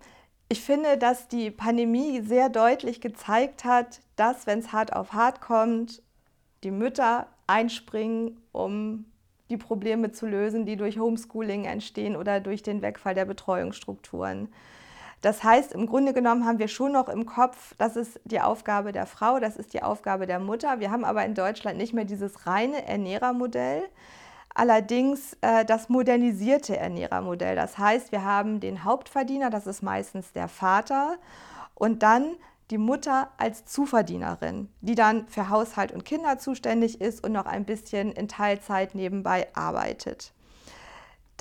Ich 0.49 0.63
finde, 0.63 0.99
dass 0.99 1.29
die 1.29 1.51
Pandemie 1.51 2.21
sehr 2.21 2.49
deutlich 2.49 3.01
gezeigt 3.01 3.65
hat, 3.65 4.01
dass, 4.17 4.47
wenn 4.47 4.59
es 4.59 4.73
hart 4.73 4.95
auf 4.95 5.13
hart 5.13 5.41
kommt, 5.41 6.03
die 6.63 6.71
Mütter 6.71 7.27
einspringen, 7.47 8.39
um 8.53 9.07
die 9.51 9.57
Probleme 9.57 10.13
zu 10.13 10.27
lösen, 10.27 10.67
die 10.67 10.77
durch 10.77 10.99
Homeschooling 10.99 11.65
entstehen 11.65 12.17
oder 12.17 12.41
durch 12.41 12.63
den 12.63 12.83
Wegfall 12.83 13.15
der 13.15 13.25
Betreuungsstrukturen. 13.25 14.49
Das 15.23 15.45
heißt, 15.45 15.73
im 15.73 15.87
Grunde 15.87 16.13
genommen 16.13 16.45
haben 16.45 16.59
wir 16.59 16.67
schon 16.67 16.93
noch 16.93 17.09
im 17.09 17.27
Kopf, 17.27 17.75
das 17.79 17.95
ist 17.95 18.21
die 18.25 18.41
Aufgabe 18.41 18.91
der 18.91 19.07
Frau, 19.07 19.39
das 19.39 19.57
ist 19.57 19.73
die 19.73 19.83
Aufgabe 19.83 20.27
der 20.27 20.41
Mutter. 20.41 20.81
Wir 20.81 20.91
haben 20.91 21.05
aber 21.05 21.25
in 21.25 21.35
Deutschland 21.35 21.79
nicht 21.79 21.95
mehr 21.95 22.05
dieses 22.05 22.47
reine 22.47 22.87
Ernährermodell, 22.89 23.85
allerdings 24.53 25.37
äh, 25.41 25.65
das 25.65 25.89
modernisierte 25.89 26.77
Ernährermodell. 26.77 27.55
Das 27.55 27.79
heißt, 27.79 28.11
wir 28.11 28.25
haben 28.25 28.59
den 28.59 28.83
Hauptverdiener, 28.83 29.49
das 29.49 29.69
ist 29.69 29.81
meistens 29.81 30.33
der 30.33 30.49
Vater, 30.49 31.19
und 31.77 32.03
dann 32.03 32.35
die 32.71 32.79
Mutter 32.79 33.29
als 33.39 33.65
Zuverdienerin, 33.65 34.71
die 34.81 34.97
dann 34.97 35.29
für 35.29 35.51
Haushalt 35.51 35.93
und 35.93 36.05
Kinder 36.05 36.39
zuständig 36.39 37.01
ist 37.01 37.23
und 37.25 37.31
noch 37.31 37.47
ein 37.47 37.65
bisschen 37.65 38.11
in 38.11 38.27
Teilzeit 38.27 38.97
nebenbei 38.97 39.47
arbeitet. 39.55 40.33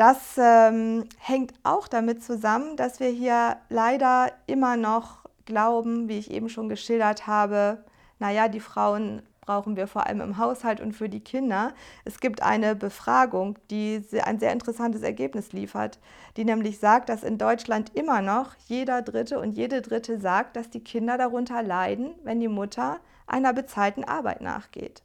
Das 0.01 0.35
ähm, 0.39 1.03
hängt 1.19 1.53
auch 1.61 1.87
damit 1.87 2.23
zusammen, 2.23 2.75
dass 2.75 2.99
wir 2.99 3.09
hier 3.09 3.57
leider 3.69 4.31
immer 4.47 4.75
noch 4.75 5.19
glauben, 5.45 6.09
wie 6.09 6.17
ich 6.17 6.31
eben 6.31 6.49
schon 6.49 6.69
geschildert 6.69 7.27
habe, 7.27 7.85
naja, 8.17 8.47
die 8.47 8.61
Frauen 8.61 9.21
brauchen 9.41 9.75
wir 9.75 9.85
vor 9.85 10.07
allem 10.07 10.21
im 10.21 10.39
Haushalt 10.39 10.81
und 10.81 10.93
für 10.93 11.07
die 11.07 11.19
Kinder. 11.19 11.73
Es 12.03 12.19
gibt 12.19 12.41
eine 12.41 12.75
Befragung, 12.75 13.59
die 13.69 14.03
ein 14.23 14.39
sehr 14.39 14.51
interessantes 14.53 15.03
Ergebnis 15.03 15.53
liefert, 15.53 15.99
die 16.35 16.45
nämlich 16.45 16.79
sagt, 16.79 17.09
dass 17.09 17.21
in 17.21 17.37
Deutschland 17.37 17.95
immer 17.95 18.23
noch 18.23 18.55
jeder 18.65 19.03
Dritte 19.03 19.39
und 19.39 19.51
jede 19.51 19.83
Dritte 19.83 20.19
sagt, 20.19 20.55
dass 20.55 20.71
die 20.71 20.83
Kinder 20.83 21.19
darunter 21.19 21.61
leiden, 21.61 22.15
wenn 22.23 22.39
die 22.39 22.47
Mutter 22.47 22.99
einer 23.27 23.53
bezahlten 23.53 24.03
Arbeit 24.03 24.41
nachgeht. 24.41 25.03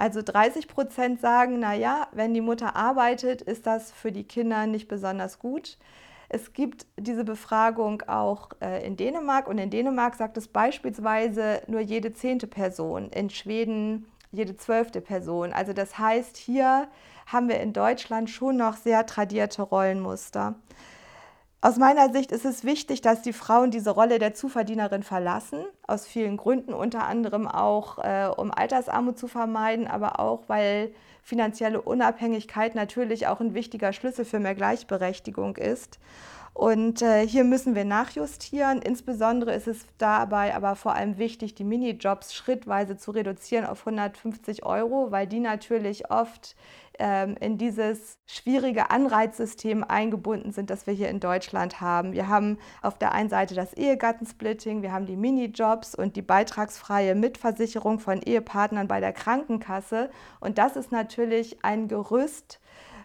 Also 0.00 0.22
30 0.22 0.66
Prozent 0.66 1.20
sagen, 1.20 1.60
naja, 1.60 2.08
wenn 2.12 2.32
die 2.32 2.40
Mutter 2.40 2.74
arbeitet, 2.74 3.42
ist 3.42 3.66
das 3.66 3.92
für 3.92 4.12
die 4.12 4.24
Kinder 4.24 4.66
nicht 4.66 4.88
besonders 4.88 5.38
gut. 5.38 5.76
Es 6.30 6.54
gibt 6.54 6.86
diese 6.96 7.22
Befragung 7.22 8.00
auch 8.06 8.48
äh, 8.62 8.82
in 8.86 8.96
Dänemark 8.96 9.46
und 9.46 9.58
in 9.58 9.68
Dänemark 9.68 10.14
sagt 10.14 10.38
es 10.38 10.48
beispielsweise 10.48 11.60
nur 11.66 11.80
jede 11.80 12.14
zehnte 12.14 12.46
Person, 12.46 13.10
in 13.10 13.28
Schweden 13.28 14.06
jede 14.32 14.56
zwölfte 14.56 15.02
Person. 15.02 15.52
Also 15.52 15.74
das 15.74 15.98
heißt, 15.98 16.38
hier 16.38 16.88
haben 17.26 17.50
wir 17.50 17.60
in 17.60 17.74
Deutschland 17.74 18.30
schon 18.30 18.56
noch 18.56 18.78
sehr 18.78 19.04
tradierte 19.04 19.60
Rollenmuster. 19.60 20.54
Aus 21.62 21.76
meiner 21.76 22.10
Sicht 22.10 22.32
ist 22.32 22.46
es 22.46 22.64
wichtig, 22.64 23.02
dass 23.02 23.20
die 23.20 23.34
Frauen 23.34 23.70
diese 23.70 23.90
Rolle 23.90 24.18
der 24.18 24.32
Zuverdienerin 24.32 25.02
verlassen, 25.02 25.62
aus 25.86 26.06
vielen 26.06 26.38
Gründen, 26.38 26.72
unter 26.72 27.04
anderem 27.06 27.46
auch, 27.46 27.98
äh, 27.98 28.30
um 28.34 28.50
Altersarmut 28.50 29.18
zu 29.18 29.28
vermeiden, 29.28 29.86
aber 29.86 30.20
auch, 30.20 30.44
weil 30.46 30.90
finanzielle 31.22 31.82
Unabhängigkeit 31.82 32.74
natürlich 32.74 33.26
auch 33.26 33.40
ein 33.40 33.52
wichtiger 33.52 33.92
Schlüssel 33.92 34.24
für 34.24 34.40
mehr 34.40 34.54
Gleichberechtigung 34.54 35.56
ist. 35.56 35.98
Und 36.54 37.02
äh, 37.02 37.26
hier 37.26 37.44
müssen 37.44 37.74
wir 37.74 37.84
nachjustieren. 37.84 38.82
Insbesondere 38.82 39.54
ist 39.54 39.68
es 39.68 39.86
dabei 39.98 40.54
aber 40.54 40.76
vor 40.76 40.94
allem 40.94 41.18
wichtig, 41.18 41.54
die 41.54 41.64
Minijobs 41.64 42.34
schrittweise 42.34 42.96
zu 42.96 43.12
reduzieren 43.12 43.66
auf 43.66 43.86
150 43.86 44.64
Euro, 44.64 45.10
weil 45.10 45.26
die 45.26 45.40
natürlich 45.40 46.10
oft 46.10 46.56
in 47.00 47.56
dieses 47.56 48.18
schwierige 48.26 48.90
Anreizsystem 48.90 49.84
eingebunden 49.84 50.52
sind, 50.52 50.68
das 50.68 50.86
wir 50.86 50.92
hier 50.92 51.08
in 51.08 51.18
Deutschland 51.18 51.80
haben. 51.80 52.12
Wir 52.12 52.28
haben 52.28 52.58
auf 52.82 52.98
der 52.98 53.12
einen 53.12 53.30
Seite 53.30 53.54
das 53.54 53.72
Ehegattensplitting, 53.72 54.82
wir 54.82 54.92
haben 54.92 55.06
die 55.06 55.16
Minijobs 55.16 55.94
und 55.94 56.16
die 56.16 56.22
beitragsfreie 56.22 57.14
Mitversicherung 57.14 58.00
von 58.00 58.20
Ehepartnern 58.20 58.86
bei 58.86 59.00
der 59.00 59.14
Krankenkasse. 59.14 60.10
Und 60.40 60.58
das 60.58 60.76
ist 60.76 60.92
natürlich 60.92 61.64
ein 61.64 61.88
Gerüst, 61.88 62.60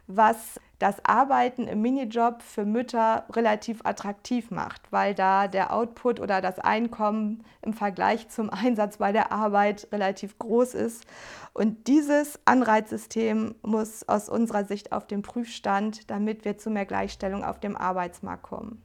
was 0.08 0.60
das 0.80 1.04
Arbeiten 1.06 1.68
im 1.68 1.82
Minijob 1.82 2.42
für 2.42 2.66
Mütter 2.66 3.26
relativ 3.32 3.80
attraktiv 3.86 4.52
macht, 4.52 4.82
weil 4.92 5.16
da 5.16 5.48
der 5.48 5.74
Output 5.74 6.20
oder 6.20 6.42
das 6.42 6.60
Einkommen 6.60 7.44
im 7.62 7.74
Vergleich 7.74 8.30
zum 8.30 8.50
Einsatz 8.50 8.98
bei 8.98 9.12
der 9.12 9.32
Arbeit 9.32 9.88
relativ 9.92 10.38
groß 10.38 10.74
ist. 10.74 11.06
Und 11.54 11.88
dieses 11.88 12.40
Anreizsystem 12.46 13.56
muss 13.62 14.08
aus 14.08 14.28
unserer 14.28 14.66
Sicht 14.66 14.92
auf 14.92 15.08
den 15.08 15.22
Prüfstand, 15.22 16.10
damit 16.12 16.44
wir 16.44 16.58
zu 16.58 16.70
mehr 16.70 16.86
Gleichstellung 16.86 17.44
auf 17.44 17.60
dem 17.60 17.78
Arbeitsmarkt 17.78 18.44
kommen. 18.44 18.84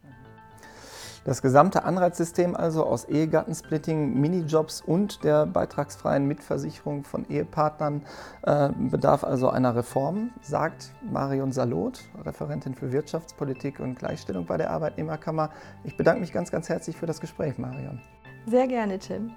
Das 1.25 1.43
gesamte 1.43 1.85
Anreizsystem 1.85 2.57
also 2.57 2.87
aus 2.87 3.05
Ehegattensplitting, 3.05 4.19
Minijobs 4.19 4.81
und 4.81 5.23
der 5.23 5.45
beitragsfreien 5.47 6.27
Mitversicherung 6.27 7.05
von 7.05 7.29
Ehepartnern 7.29 8.03
äh, 8.43 8.71
bedarf 8.71 9.23
also 9.23 9.51
einer 9.51 9.77
Reform, 9.77 10.31
sagt 10.41 10.93
Marion 11.11 11.53
Salot, 11.53 12.01
Referentin 12.25 12.75
für 12.75 12.91
Wirtschaftspolitik 12.91 13.81
und 13.81 13.99
Gleichstellung 13.99 14.47
bei 14.47 14.57
der 14.57 14.71
Arbeitnehmerkammer. 14.71 15.51
Ich 15.85 15.97
bedanke 15.97 16.21
mich 16.21 16.33
ganz, 16.33 16.51
ganz 16.51 16.69
herzlich 16.69 16.97
für 16.97 17.07
das 17.07 17.21
Gespräch, 17.21 17.59
Marion. 17.59 18.01
Sehr 18.47 18.67
gerne, 18.67 18.99
Tim. 18.99 19.33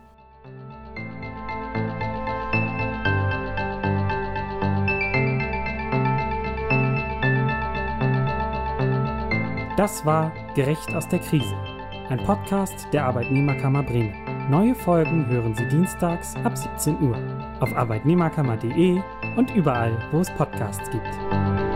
Das 9.75 10.05
war 10.05 10.31
Gerecht 10.55 10.95
aus 10.95 11.07
der 11.07 11.19
Krise 11.19 11.72
ein 12.13 12.23
Podcast 12.25 12.87
der 12.93 13.05
Arbeitnehmerkammer 13.05 13.81
Bremen. 13.81 14.13
Neue 14.47 14.75
Folgen 14.75 15.25
hören 15.25 15.55
Sie 15.55 15.67
dienstags 15.67 16.35
ab 16.43 16.55
17 16.55 17.01
Uhr 17.01 17.17
auf 17.59 17.75
arbeitnehmerkammer.de 17.75 19.01
und 19.35 19.55
überall, 19.55 19.97
wo 20.11 20.19
es 20.19 20.29
Podcasts 20.35 20.87
gibt. 20.91 21.72